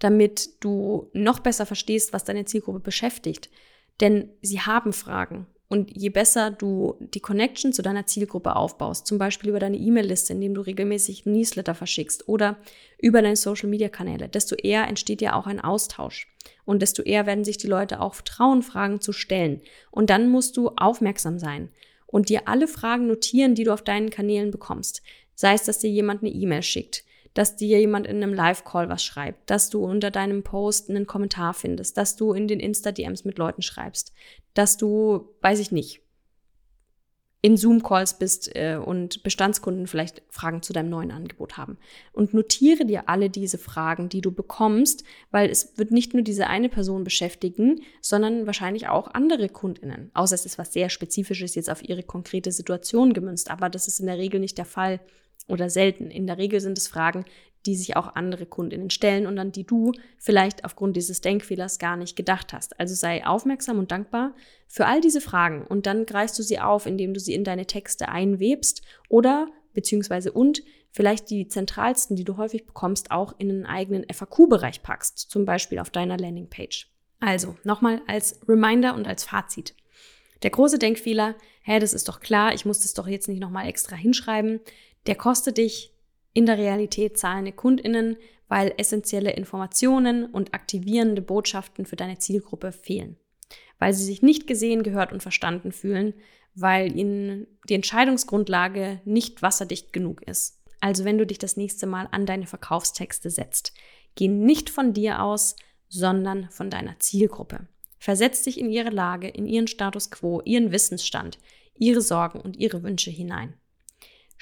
damit 0.00 0.62
du 0.64 1.08
noch 1.12 1.38
besser 1.38 1.64
verstehst, 1.66 2.12
was 2.12 2.24
deine 2.24 2.44
Zielgruppe 2.44 2.80
beschäftigt. 2.80 3.48
Denn 4.00 4.30
sie 4.42 4.60
haben 4.60 4.92
Fragen 4.92 5.46
Und 5.72 5.96
je 5.96 6.08
besser 6.08 6.50
du 6.50 6.96
die 6.98 7.20
Connection 7.20 7.72
zu 7.72 7.80
deiner 7.80 8.04
Zielgruppe 8.04 8.56
aufbaust, 8.56 9.06
zum 9.06 9.18
Beispiel 9.18 9.50
über 9.50 9.60
deine 9.60 9.76
E-Mail-Liste, 9.76 10.32
indem 10.32 10.52
du 10.52 10.62
regelmäßig 10.62 11.26
Newsletter 11.26 11.76
verschickst 11.76 12.28
oder 12.28 12.56
über 12.98 13.22
deine 13.22 13.36
Social-Media-Kanäle, 13.36 14.28
desto 14.28 14.56
eher 14.56 14.88
entsteht 14.88 15.22
ja 15.22 15.34
auch 15.36 15.46
ein 15.46 15.60
Austausch. 15.60 16.26
Und 16.64 16.82
desto 16.82 17.02
eher 17.02 17.24
werden 17.26 17.44
sich 17.44 17.56
die 17.56 17.68
Leute 17.68 18.00
auch 18.00 18.20
trauen, 18.20 18.62
Fragen 18.62 19.00
zu 19.00 19.12
stellen. 19.12 19.60
Und 19.92 20.10
dann 20.10 20.28
musst 20.28 20.56
du 20.56 20.70
aufmerksam 20.70 21.38
sein 21.38 21.68
und 22.08 22.30
dir 22.30 22.48
alle 22.48 22.66
Fragen 22.66 23.06
notieren, 23.06 23.54
die 23.54 23.62
du 23.62 23.72
auf 23.72 23.82
deinen 23.82 24.10
Kanälen 24.10 24.50
bekommst. 24.50 25.02
Sei 25.36 25.54
es, 25.54 25.62
dass 25.62 25.78
dir 25.78 25.90
jemand 25.90 26.22
eine 26.22 26.32
E-Mail 26.32 26.64
schickt, 26.64 27.04
dass 27.34 27.56
dir 27.56 27.78
jemand 27.78 28.06
in 28.06 28.16
einem 28.16 28.34
Live-Call 28.34 28.88
was 28.88 29.04
schreibt, 29.04 29.50
dass 29.50 29.70
du 29.70 29.84
unter 29.84 30.10
deinem 30.10 30.42
Post 30.42 30.90
einen 30.90 31.06
Kommentar 31.06 31.54
findest, 31.54 31.96
dass 31.96 32.16
du 32.16 32.32
in 32.32 32.48
den 32.48 32.60
Insta-DMs 32.60 33.24
mit 33.24 33.38
Leuten 33.38 33.62
schreibst, 33.62 34.12
dass 34.54 34.76
du, 34.76 35.28
weiß 35.40 35.60
ich 35.60 35.72
nicht, 35.72 36.02
in 37.42 37.56
Zoom-Calls 37.56 38.18
bist 38.18 38.54
äh, 38.54 38.76
und 38.76 39.22
Bestandskunden 39.22 39.86
vielleicht 39.86 40.22
Fragen 40.28 40.62
zu 40.62 40.72
deinem 40.72 40.90
neuen 40.90 41.10
Angebot 41.10 41.56
haben. 41.56 41.78
Und 42.12 42.34
notiere 42.34 42.84
dir 42.84 43.08
alle 43.08 43.30
diese 43.30 43.56
Fragen, 43.56 44.10
die 44.10 44.20
du 44.20 44.30
bekommst, 44.30 45.04
weil 45.30 45.48
es 45.48 45.78
wird 45.78 45.90
nicht 45.90 46.12
nur 46.12 46.22
diese 46.22 46.48
eine 46.48 46.68
Person 46.68 47.02
beschäftigen, 47.02 47.80
sondern 48.02 48.46
wahrscheinlich 48.46 48.88
auch 48.88 49.08
andere 49.14 49.48
Kundinnen. 49.48 50.10
Außer 50.12 50.34
es 50.34 50.44
ist 50.44 50.58
was 50.58 50.72
sehr 50.72 50.90
Spezifisches 50.90 51.54
jetzt 51.54 51.70
auf 51.70 51.82
ihre 51.82 52.02
konkrete 52.02 52.52
Situation 52.52 53.14
gemünzt. 53.14 53.50
Aber 53.50 53.70
das 53.70 53.88
ist 53.88 54.00
in 54.00 54.06
der 54.06 54.18
Regel 54.18 54.38
nicht 54.38 54.58
der 54.58 54.66
Fall 54.66 55.00
oder 55.50 55.68
selten. 55.70 56.10
In 56.10 56.26
der 56.26 56.38
Regel 56.38 56.60
sind 56.60 56.78
es 56.78 56.88
Fragen, 56.88 57.24
die 57.66 57.76
sich 57.76 57.96
auch 57.96 58.14
andere 58.14 58.46
Kundinnen 58.46 58.90
stellen 58.90 59.26
und 59.26 59.38
an 59.38 59.52
die 59.52 59.64
du 59.64 59.92
vielleicht 60.18 60.64
aufgrund 60.64 60.96
dieses 60.96 61.20
Denkfehlers 61.20 61.78
gar 61.78 61.96
nicht 61.96 62.16
gedacht 62.16 62.52
hast. 62.52 62.78
Also 62.80 62.94
sei 62.94 63.26
aufmerksam 63.26 63.78
und 63.78 63.90
dankbar 63.90 64.34
für 64.66 64.86
all 64.86 65.00
diese 65.00 65.20
Fragen 65.20 65.66
und 65.66 65.86
dann 65.86 66.06
greifst 66.06 66.38
du 66.38 66.42
sie 66.42 66.58
auf, 66.58 66.86
indem 66.86 67.12
du 67.12 67.20
sie 67.20 67.34
in 67.34 67.44
deine 67.44 67.66
Texte 67.66 68.08
einwebst 68.08 68.82
oder 69.08 69.48
beziehungsweise 69.74 70.32
und 70.32 70.62
vielleicht 70.90 71.30
die 71.30 71.48
zentralsten, 71.48 72.16
die 72.16 72.24
du 72.24 72.36
häufig 72.36 72.66
bekommst, 72.66 73.10
auch 73.10 73.34
in 73.38 73.50
einen 73.50 73.66
eigenen 73.66 74.04
FAQ-Bereich 74.10 74.82
packst, 74.82 75.18
zum 75.18 75.44
Beispiel 75.44 75.78
auf 75.78 75.90
deiner 75.90 76.16
Landingpage. 76.16 76.88
Also 77.20 77.56
nochmal 77.64 78.00
als 78.06 78.40
Reminder 78.48 78.94
und 78.94 79.06
als 79.06 79.24
Fazit. 79.24 79.74
Der 80.42 80.50
große 80.50 80.78
Denkfehler, 80.78 81.34
hä, 81.62 81.78
das 81.78 81.92
ist 81.92 82.08
doch 82.08 82.20
klar, 82.20 82.54
ich 82.54 82.64
muss 82.64 82.80
das 82.80 82.94
doch 82.94 83.06
jetzt 83.06 83.28
nicht 83.28 83.40
nochmal 83.40 83.68
extra 83.68 83.94
hinschreiben, 83.94 84.60
der 85.06 85.14
kostet 85.14 85.58
dich 85.58 85.94
in 86.32 86.46
der 86.46 86.58
Realität 86.58 87.18
zahlende 87.18 87.52
Kundinnen, 87.52 88.16
weil 88.48 88.74
essentielle 88.76 89.32
Informationen 89.32 90.26
und 90.26 90.54
aktivierende 90.54 91.22
Botschaften 91.22 91.86
für 91.86 91.96
deine 91.96 92.18
Zielgruppe 92.18 92.72
fehlen. 92.72 93.16
Weil 93.78 93.92
sie 93.92 94.04
sich 94.04 94.22
nicht 94.22 94.46
gesehen, 94.46 94.82
gehört 94.82 95.12
und 95.12 95.22
verstanden 95.22 95.72
fühlen, 95.72 96.14
weil 96.54 96.96
ihnen 96.96 97.46
die 97.68 97.74
Entscheidungsgrundlage 97.74 99.00
nicht 99.04 99.42
wasserdicht 99.42 99.92
genug 99.92 100.22
ist. 100.22 100.60
Also 100.80 101.04
wenn 101.04 101.18
du 101.18 101.26
dich 101.26 101.38
das 101.38 101.56
nächste 101.56 101.86
Mal 101.86 102.08
an 102.10 102.26
deine 102.26 102.46
Verkaufstexte 102.46 103.30
setzt, 103.30 103.72
geh 104.14 104.28
nicht 104.28 104.70
von 104.70 104.92
dir 104.92 105.22
aus, 105.22 105.56
sondern 105.88 106.48
von 106.50 106.70
deiner 106.70 106.98
Zielgruppe. 106.98 107.68
Versetz 107.98 108.42
dich 108.42 108.58
in 108.58 108.70
ihre 108.70 108.90
Lage, 108.90 109.28
in 109.28 109.46
ihren 109.46 109.66
Status 109.66 110.10
quo, 110.10 110.40
ihren 110.44 110.72
Wissensstand, 110.72 111.38
ihre 111.76 112.00
Sorgen 112.00 112.40
und 112.40 112.56
ihre 112.56 112.82
Wünsche 112.82 113.10
hinein. 113.10 113.54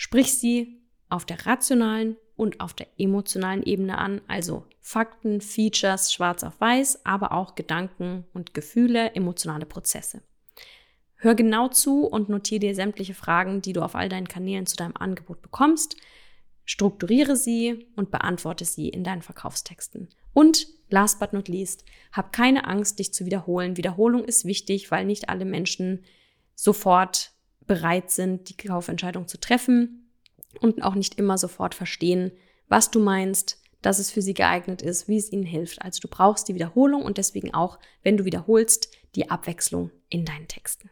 Sprich 0.00 0.38
sie 0.38 0.80
auf 1.08 1.26
der 1.26 1.44
rationalen 1.44 2.16
und 2.36 2.60
auf 2.60 2.72
der 2.72 2.86
emotionalen 2.98 3.64
Ebene 3.64 3.98
an, 3.98 4.20
also 4.28 4.64
Fakten, 4.78 5.40
Features, 5.40 6.12
schwarz 6.12 6.44
auf 6.44 6.60
weiß, 6.60 7.04
aber 7.04 7.32
auch 7.32 7.56
Gedanken 7.56 8.24
und 8.32 8.54
Gefühle, 8.54 9.16
emotionale 9.16 9.66
Prozesse. 9.66 10.22
Hör 11.16 11.34
genau 11.34 11.66
zu 11.66 12.06
und 12.06 12.28
notiere 12.28 12.60
dir 12.60 12.74
sämtliche 12.76 13.12
Fragen, 13.12 13.60
die 13.60 13.72
du 13.72 13.82
auf 13.82 13.96
all 13.96 14.08
deinen 14.08 14.28
Kanälen 14.28 14.66
zu 14.66 14.76
deinem 14.76 14.96
Angebot 14.96 15.42
bekommst. 15.42 15.96
Strukturiere 16.64 17.34
sie 17.34 17.88
und 17.96 18.12
beantworte 18.12 18.66
sie 18.66 18.90
in 18.90 19.02
deinen 19.02 19.22
Verkaufstexten. 19.22 20.10
Und 20.32 20.68
last 20.90 21.18
but 21.18 21.32
not 21.32 21.48
least, 21.48 21.84
hab 22.12 22.32
keine 22.32 22.68
Angst, 22.68 23.00
dich 23.00 23.12
zu 23.12 23.26
wiederholen. 23.26 23.76
Wiederholung 23.76 24.24
ist 24.24 24.44
wichtig, 24.44 24.92
weil 24.92 25.06
nicht 25.06 25.28
alle 25.28 25.44
Menschen 25.44 26.04
sofort 26.54 27.32
bereit 27.68 28.10
sind, 28.10 28.48
die 28.48 28.56
Kaufentscheidung 28.56 29.28
zu 29.28 29.38
treffen 29.38 30.10
und 30.60 30.82
auch 30.82 30.96
nicht 30.96 31.18
immer 31.18 31.38
sofort 31.38 31.74
verstehen, 31.74 32.32
was 32.66 32.90
du 32.90 32.98
meinst, 32.98 33.62
dass 33.82 34.00
es 34.00 34.10
für 34.10 34.22
sie 34.22 34.34
geeignet 34.34 34.82
ist, 34.82 35.06
wie 35.06 35.18
es 35.18 35.30
ihnen 35.30 35.44
hilft. 35.44 35.82
Also 35.82 36.00
du 36.00 36.08
brauchst 36.08 36.48
die 36.48 36.54
Wiederholung 36.54 37.02
und 37.02 37.18
deswegen 37.18 37.54
auch, 37.54 37.78
wenn 38.02 38.16
du 38.16 38.24
wiederholst, 38.24 38.90
die 39.14 39.30
Abwechslung 39.30 39.90
in 40.08 40.24
deinen 40.24 40.48
Texten. 40.48 40.90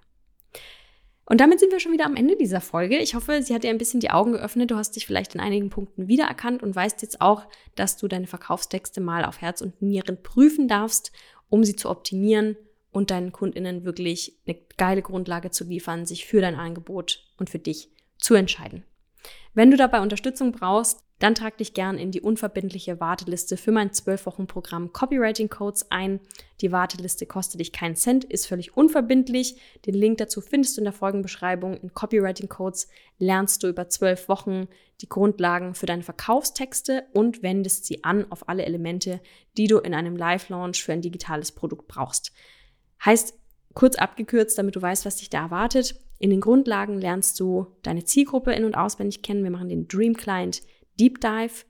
Und 1.28 1.40
damit 1.40 1.58
sind 1.58 1.72
wir 1.72 1.80
schon 1.80 1.92
wieder 1.92 2.06
am 2.06 2.14
Ende 2.14 2.36
dieser 2.36 2.60
Folge. 2.60 2.98
Ich 2.98 3.16
hoffe, 3.16 3.42
sie 3.42 3.52
hat 3.52 3.64
dir 3.64 3.70
ein 3.70 3.78
bisschen 3.78 3.98
die 3.98 4.10
Augen 4.10 4.32
geöffnet. 4.32 4.70
Du 4.70 4.76
hast 4.76 4.94
dich 4.94 5.06
vielleicht 5.06 5.34
in 5.34 5.40
einigen 5.40 5.70
Punkten 5.70 6.06
wiedererkannt 6.06 6.62
und 6.62 6.76
weißt 6.76 7.02
jetzt 7.02 7.20
auch, 7.20 7.48
dass 7.74 7.96
du 7.96 8.06
deine 8.06 8.28
Verkaufstexte 8.28 9.00
mal 9.00 9.24
auf 9.24 9.40
Herz 9.40 9.60
und 9.60 9.82
Nieren 9.82 10.22
prüfen 10.22 10.68
darfst, 10.68 11.10
um 11.48 11.64
sie 11.64 11.74
zu 11.74 11.90
optimieren 11.90 12.56
und 12.96 13.10
deinen 13.10 13.30
Kundinnen 13.30 13.84
wirklich 13.84 14.38
eine 14.46 14.56
geile 14.78 15.02
Grundlage 15.02 15.50
zu 15.50 15.64
liefern, 15.64 16.06
sich 16.06 16.24
für 16.24 16.40
dein 16.40 16.54
Angebot 16.54 17.26
und 17.36 17.50
für 17.50 17.58
dich 17.58 17.90
zu 18.16 18.34
entscheiden. 18.34 18.84
Wenn 19.52 19.70
du 19.70 19.76
dabei 19.76 20.00
Unterstützung 20.00 20.52
brauchst, 20.52 21.02
dann 21.18 21.34
trag 21.34 21.58
dich 21.58 21.74
gern 21.74 21.98
in 21.98 22.10
die 22.10 22.22
unverbindliche 22.22 22.98
Warteliste 22.98 23.58
für 23.58 23.70
mein 23.70 23.90
12-Wochen-Programm 23.90 24.94
Copywriting 24.94 25.50
Codes 25.50 25.90
ein. 25.90 26.20
Die 26.62 26.72
Warteliste 26.72 27.26
kostet 27.26 27.60
dich 27.60 27.72
keinen 27.72 27.96
Cent, 27.96 28.24
ist 28.24 28.46
völlig 28.46 28.78
unverbindlich. 28.78 29.60
Den 29.84 29.94
Link 29.94 30.16
dazu 30.16 30.40
findest 30.40 30.76
du 30.76 30.80
in 30.80 30.86
der 30.86 30.92
Folgenbeschreibung. 30.94 31.76
In 31.76 31.92
Copywriting 31.92 32.48
Codes 32.48 32.88
lernst 33.18 33.62
du 33.62 33.68
über 33.68 33.90
12 33.90 34.28
Wochen 34.30 34.68
die 35.02 35.08
Grundlagen 35.08 35.74
für 35.74 35.86
deine 35.86 36.02
Verkaufstexte 36.02 37.04
und 37.12 37.42
wendest 37.42 37.84
sie 37.84 38.04
an 38.04 38.30
auf 38.30 38.48
alle 38.48 38.64
Elemente, 38.64 39.20
die 39.58 39.66
du 39.66 39.78
in 39.78 39.92
einem 39.92 40.16
Live-Launch 40.16 40.82
für 40.82 40.94
ein 40.94 41.02
digitales 41.02 41.52
Produkt 41.52 41.88
brauchst. 41.88 42.32
Heißt, 43.04 43.34
kurz 43.74 43.96
abgekürzt, 43.96 44.58
damit 44.58 44.76
du 44.76 44.82
weißt, 44.82 45.04
was 45.04 45.16
dich 45.16 45.30
da 45.30 45.42
erwartet. 45.42 45.94
In 46.18 46.30
den 46.30 46.40
Grundlagen 46.40 46.98
lernst 46.98 47.38
du 47.40 47.66
deine 47.82 48.04
Zielgruppe 48.04 48.52
in- 48.52 48.64
und 48.64 48.74
auswendig 48.74 49.22
kennen. 49.22 49.44
Wir 49.44 49.50
machen 49.50 49.68
den 49.68 49.86
Dream 49.86 50.14
Client 50.14 50.62
Deep 50.98 51.20
Dive. 51.20 51.64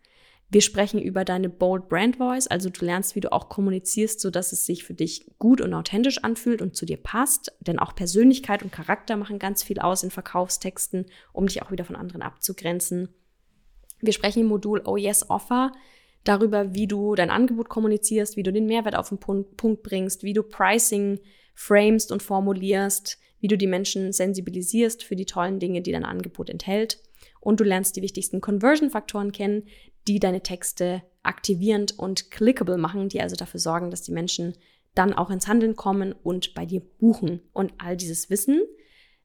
Wir 0.48 0.60
sprechen 0.60 1.00
über 1.00 1.24
deine 1.24 1.48
Bold 1.48 1.88
Brand 1.88 2.16
Voice, 2.16 2.46
also 2.46 2.70
du 2.70 2.84
lernst, 2.84 3.16
wie 3.16 3.20
du 3.20 3.32
auch 3.32 3.48
kommunizierst, 3.48 4.20
so 4.20 4.30
dass 4.30 4.52
es 4.52 4.64
sich 4.64 4.84
für 4.84 4.94
dich 4.94 5.26
gut 5.40 5.60
und 5.60 5.74
authentisch 5.74 6.22
anfühlt 6.22 6.62
und 6.62 6.76
zu 6.76 6.86
dir 6.86 6.98
passt. 6.98 7.52
Denn 7.58 7.80
auch 7.80 7.96
Persönlichkeit 7.96 8.62
und 8.62 8.70
Charakter 8.70 9.16
machen 9.16 9.40
ganz 9.40 9.64
viel 9.64 9.80
aus 9.80 10.04
in 10.04 10.12
Verkaufstexten, 10.12 11.06
um 11.32 11.46
dich 11.46 11.62
auch 11.62 11.72
wieder 11.72 11.84
von 11.84 11.96
anderen 11.96 12.22
abzugrenzen. 12.22 13.08
Wir 14.00 14.12
sprechen 14.12 14.42
im 14.42 14.46
Modul 14.46 14.82
Oh 14.84 14.96
Yes 14.96 15.28
Offer 15.28 15.72
darüber, 16.28 16.74
wie 16.74 16.86
du 16.86 17.14
dein 17.14 17.30
Angebot 17.30 17.68
kommunizierst, 17.68 18.36
wie 18.36 18.42
du 18.42 18.52
den 18.52 18.66
Mehrwert 18.66 18.96
auf 18.96 19.08
den 19.08 19.18
Punkt 19.18 19.82
bringst, 19.82 20.22
wie 20.22 20.32
du 20.32 20.42
Pricing 20.42 21.20
framest 21.54 22.12
und 22.12 22.22
formulierst, 22.22 23.18
wie 23.40 23.48
du 23.48 23.56
die 23.56 23.66
Menschen 23.66 24.12
sensibilisierst 24.12 25.04
für 25.04 25.16
die 25.16 25.26
tollen 25.26 25.58
Dinge, 25.58 25.82
die 25.82 25.92
dein 25.92 26.04
Angebot 26.04 26.50
enthält. 26.50 27.00
Und 27.40 27.60
du 27.60 27.64
lernst 27.64 27.96
die 27.96 28.02
wichtigsten 28.02 28.40
Conversion-Faktoren 28.40 29.32
kennen, 29.32 29.64
die 30.08 30.18
deine 30.18 30.42
Texte 30.42 31.02
aktivierend 31.22 31.98
und 31.98 32.30
clickable 32.30 32.76
machen, 32.76 33.08
die 33.08 33.20
also 33.20 33.36
dafür 33.36 33.60
sorgen, 33.60 33.90
dass 33.90 34.02
die 34.02 34.12
Menschen 34.12 34.56
dann 34.94 35.12
auch 35.12 35.30
ins 35.30 35.46
Handeln 35.46 35.76
kommen 35.76 36.12
und 36.12 36.54
bei 36.54 36.64
dir 36.66 36.80
buchen. 36.80 37.40
Und 37.52 37.72
all 37.78 37.96
dieses 37.96 38.30
Wissen 38.30 38.60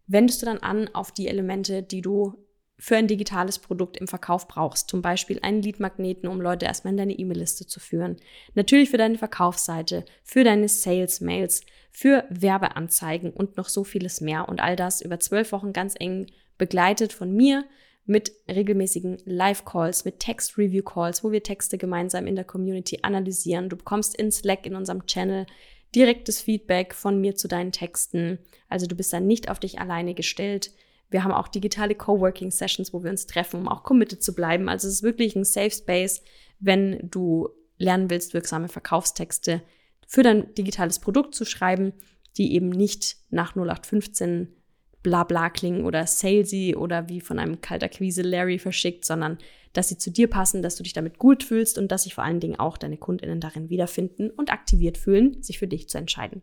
wendest 0.07 0.41
du 0.41 0.45
dann 0.45 0.57
an 0.57 0.89
auf 0.93 1.11
die 1.11 1.27
Elemente, 1.27 1.83
die 1.83 2.01
du 2.01 2.35
für 2.81 2.95
ein 2.97 3.07
digitales 3.07 3.59
Produkt 3.59 3.97
im 3.97 4.07
Verkauf 4.07 4.47
brauchst. 4.47 4.89
Zum 4.89 5.03
Beispiel 5.03 5.37
einen 5.43 5.61
Leadmagneten, 5.61 6.27
um 6.27 6.41
Leute 6.41 6.65
erstmal 6.65 6.93
in 6.93 6.97
deine 6.97 7.13
E-Mail-Liste 7.13 7.67
zu 7.67 7.79
führen. 7.79 8.17
Natürlich 8.55 8.89
für 8.89 8.97
deine 8.97 9.19
Verkaufsseite, 9.19 10.03
für 10.23 10.43
deine 10.43 10.67
Sales-Mails, 10.67 11.61
für 11.91 12.25
Werbeanzeigen 12.31 13.29
und 13.29 13.55
noch 13.55 13.69
so 13.69 13.83
vieles 13.83 14.19
mehr. 14.19 14.49
Und 14.49 14.61
all 14.61 14.75
das 14.75 14.99
über 15.01 15.19
zwölf 15.19 15.51
Wochen 15.51 15.73
ganz 15.73 15.93
eng 15.99 16.25
begleitet 16.57 17.13
von 17.13 17.31
mir 17.31 17.65
mit 18.07 18.31
regelmäßigen 18.49 19.19
Live-Calls, 19.25 20.03
mit 20.03 20.17
Text-Review-Calls, 20.17 21.23
wo 21.23 21.31
wir 21.31 21.43
Texte 21.43 21.77
gemeinsam 21.77 22.25
in 22.25 22.35
der 22.35 22.45
Community 22.45 23.01
analysieren. 23.03 23.69
Du 23.69 23.77
bekommst 23.77 24.15
in 24.15 24.31
Slack 24.31 24.65
in 24.65 24.75
unserem 24.75 25.05
Channel 25.05 25.45
direktes 25.93 26.41
Feedback 26.41 26.95
von 26.95 27.21
mir 27.21 27.35
zu 27.35 27.47
deinen 27.47 27.71
Texten. 27.71 28.39
Also 28.69 28.87
du 28.87 28.95
bist 28.95 29.13
dann 29.13 29.27
nicht 29.27 29.51
auf 29.51 29.59
dich 29.59 29.79
alleine 29.79 30.15
gestellt. 30.15 30.71
Wir 31.11 31.23
haben 31.23 31.33
auch 31.33 31.49
digitale 31.49 31.93
Coworking-Sessions, 31.93 32.93
wo 32.93 33.03
wir 33.03 33.11
uns 33.11 33.27
treffen, 33.27 33.59
um 33.59 33.67
auch 33.67 33.83
committed 33.83 34.23
zu 34.23 34.33
bleiben. 34.33 34.69
Also 34.69 34.87
es 34.87 34.95
ist 34.95 35.03
wirklich 35.03 35.35
ein 35.35 35.43
Safe 35.43 35.69
Space, 35.69 36.23
wenn 36.59 36.99
du 37.03 37.49
lernen 37.77 38.09
willst, 38.09 38.33
wirksame 38.33 38.69
Verkaufstexte 38.69 39.61
für 40.07 40.23
dein 40.23 40.53
digitales 40.55 40.99
Produkt 40.99 41.35
zu 41.35 41.45
schreiben, 41.45 41.93
die 42.37 42.53
eben 42.53 42.69
nicht 42.69 43.17
nach 43.29 43.55
0815 43.55 44.55
bla 45.03 45.23
bla 45.23 45.49
klingen 45.49 45.83
oder 45.83 46.05
salesy 46.05 46.75
oder 46.75 47.09
wie 47.09 47.21
von 47.21 47.39
einem 47.39 47.61
Kaltakquise 47.61 48.21
Larry 48.21 48.59
verschickt, 48.59 49.03
sondern 49.03 49.37
dass 49.73 49.89
sie 49.89 49.97
zu 49.97 50.11
dir 50.11 50.29
passen, 50.29 50.61
dass 50.61 50.75
du 50.75 50.83
dich 50.83 50.93
damit 50.93 51.17
gut 51.17 51.43
fühlst 51.43 51.77
und 51.77 51.91
dass 51.91 52.03
sich 52.03 52.13
vor 52.13 52.23
allen 52.23 52.39
Dingen 52.39 52.59
auch 52.59 52.77
deine 52.77 52.97
KundInnen 52.97 53.39
darin 53.39 53.69
wiederfinden 53.69 54.29
und 54.29 54.51
aktiviert 54.51 54.97
fühlen, 54.97 55.41
sich 55.41 55.59
für 55.59 55.67
dich 55.67 55.89
zu 55.89 55.97
entscheiden. 55.97 56.41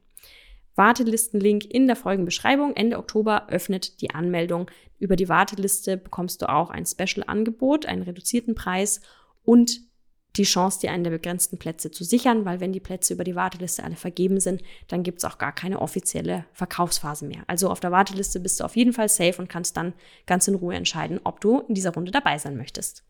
Wartelistenlink 0.79 1.65
in 1.67 1.87
der 1.87 1.97
Folgenbeschreibung. 1.97 2.75
Ende 2.75 2.99
Oktober 2.99 3.49
öffnet 3.51 4.01
die 4.01 4.11
Anmeldung. 4.11 4.71
Über 4.99 5.17
die 5.17 5.29
Warteliste 5.29 5.97
bekommst 5.97 6.41
du 6.41 6.49
auch 6.49 6.71
ein 6.71 6.87
Special-Angebot, 6.87 7.87
einen 7.87 8.03
reduzierten 8.03 8.55
Preis 8.55 9.01
und 9.45 9.81
die 10.37 10.45
Chance, 10.45 10.81
dir 10.81 10.93
einen 10.93 11.05
der 11.05 11.11
begrenzten 11.11 11.59
Plätze 11.59 11.91
zu 11.91 12.05
sichern, 12.05 12.45
weil 12.45 12.61
wenn 12.61 12.73
die 12.73 12.81
Plätze 12.81 13.15
über 13.15 13.25
die 13.25 13.35
Warteliste 13.35 13.83
alle 13.83 13.97
vergeben 13.97 14.41
sind, 14.41 14.63
dann 14.87 15.03
gibt 15.03 15.19
es 15.19 15.25
auch 15.25 15.39
gar 15.39 15.53
keine 15.53 15.81
offizielle 15.81 16.45
Verkaufsphase 16.53 17.27
mehr. 17.27 17.43
Also 17.49 17.71
auf 17.71 17.81
der 17.81 17.91
Warteliste 17.91 18.39
bist 18.39 18.61
du 18.61 18.65
auf 18.65 18.77
jeden 18.77 18.93
Fall 18.93 19.09
safe 19.09 19.41
und 19.43 19.49
kannst 19.49 19.77
dann 19.77 19.95
ganz 20.27 20.47
in 20.47 20.55
Ruhe 20.55 20.75
entscheiden, 20.75 21.21
ob 21.25 21.41
du 21.41 21.61
in 21.61 21.75
dieser 21.75 21.93
Runde 21.93 22.13
dabei 22.13 22.39
sein 22.39 22.57
möchtest. 22.57 23.05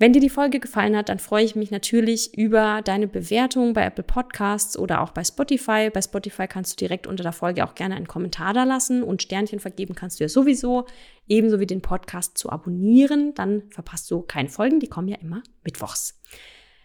Wenn 0.00 0.12
dir 0.12 0.20
die 0.20 0.28
Folge 0.28 0.60
gefallen 0.60 0.96
hat, 0.96 1.08
dann 1.08 1.18
freue 1.18 1.42
ich 1.42 1.56
mich 1.56 1.72
natürlich 1.72 2.38
über 2.38 2.82
deine 2.84 3.08
Bewertung 3.08 3.72
bei 3.72 3.84
Apple 3.84 4.04
Podcasts 4.04 4.78
oder 4.78 5.00
auch 5.00 5.10
bei 5.10 5.24
Spotify. 5.24 5.90
Bei 5.92 6.00
Spotify 6.00 6.46
kannst 6.46 6.72
du 6.72 6.76
direkt 6.76 7.08
unter 7.08 7.24
der 7.24 7.32
Folge 7.32 7.64
auch 7.64 7.74
gerne 7.74 7.96
einen 7.96 8.06
Kommentar 8.06 8.54
da 8.54 8.62
lassen 8.62 9.02
und 9.02 9.22
Sternchen 9.22 9.58
vergeben 9.58 9.96
kannst 9.96 10.20
du 10.20 10.24
ja 10.24 10.28
sowieso. 10.28 10.86
Ebenso 11.26 11.58
wie 11.58 11.66
den 11.66 11.82
Podcast 11.82 12.38
zu 12.38 12.48
abonnieren, 12.48 13.34
dann 13.34 13.64
verpasst 13.70 14.08
du 14.12 14.22
keine 14.22 14.48
Folgen, 14.48 14.78
die 14.78 14.86
kommen 14.86 15.08
ja 15.08 15.16
immer 15.16 15.42
mittwochs. 15.64 16.20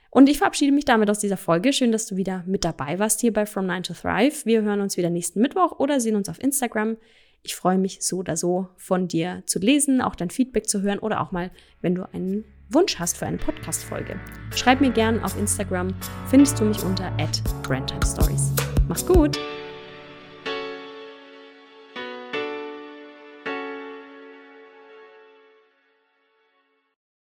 Und 0.10 0.28
ich 0.28 0.40
verabschiede 0.40 0.72
mich 0.72 0.86
damit 0.86 1.08
aus 1.12 1.20
dieser 1.20 1.38
Folge. 1.38 1.72
Schön, 1.72 1.92
dass 1.92 2.08
du 2.08 2.18
wieder 2.18 2.44
mit 2.48 2.66
dabei 2.66 2.98
warst 2.98 3.22
hier 3.22 3.32
bei 3.32 3.46
From 3.46 3.68
9 3.68 3.84
to 3.84 3.94
Thrive. 3.94 4.44
Wir 4.46 4.64
hören 4.64 4.82
uns 4.82 4.98
wieder 4.98 5.12
nächsten 5.12 5.40
Mittwoch 5.40 5.78
oder 5.78 6.00
sehen 6.00 6.16
uns 6.16 6.30
auf 6.30 6.42
Instagram. 6.42 6.98
Ich 7.44 7.56
freue 7.56 7.78
mich 7.78 8.02
so 8.02 8.18
oder 8.18 8.38
so 8.38 8.70
von 8.78 9.08
dir 9.08 9.44
zu 9.46 9.60
lesen, 9.60 10.02
auch 10.02 10.16
dein 10.16 10.32
Feedback 10.32 10.68
zu 10.68 10.82
hören 10.82 10.98
oder 10.98 11.22
auch 11.22 11.32
mal, 11.32 11.52
wenn 11.82 11.94
du 11.94 12.12
einen 12.12 12.46
Wunsch 12.74 13.00
hast 13.00 13.18
für 13.18 13.26
eine 13.26 13.38
Podcast-Folge. 13.38 14.20
Schreib 14.56 14.82
mir 14.82 14.92
gern 14.92 15.24
auf 15.24 15.38
Instagram, 15.38 15.94
findest 16.30 16.60
du 16.60 16.66
mich 16.66 16.84
unter 16.84 17.08
at 17.20 17.42
Stories. 18.06 18.52
Mach's 18.88 19.06
gut! 19.06 19.40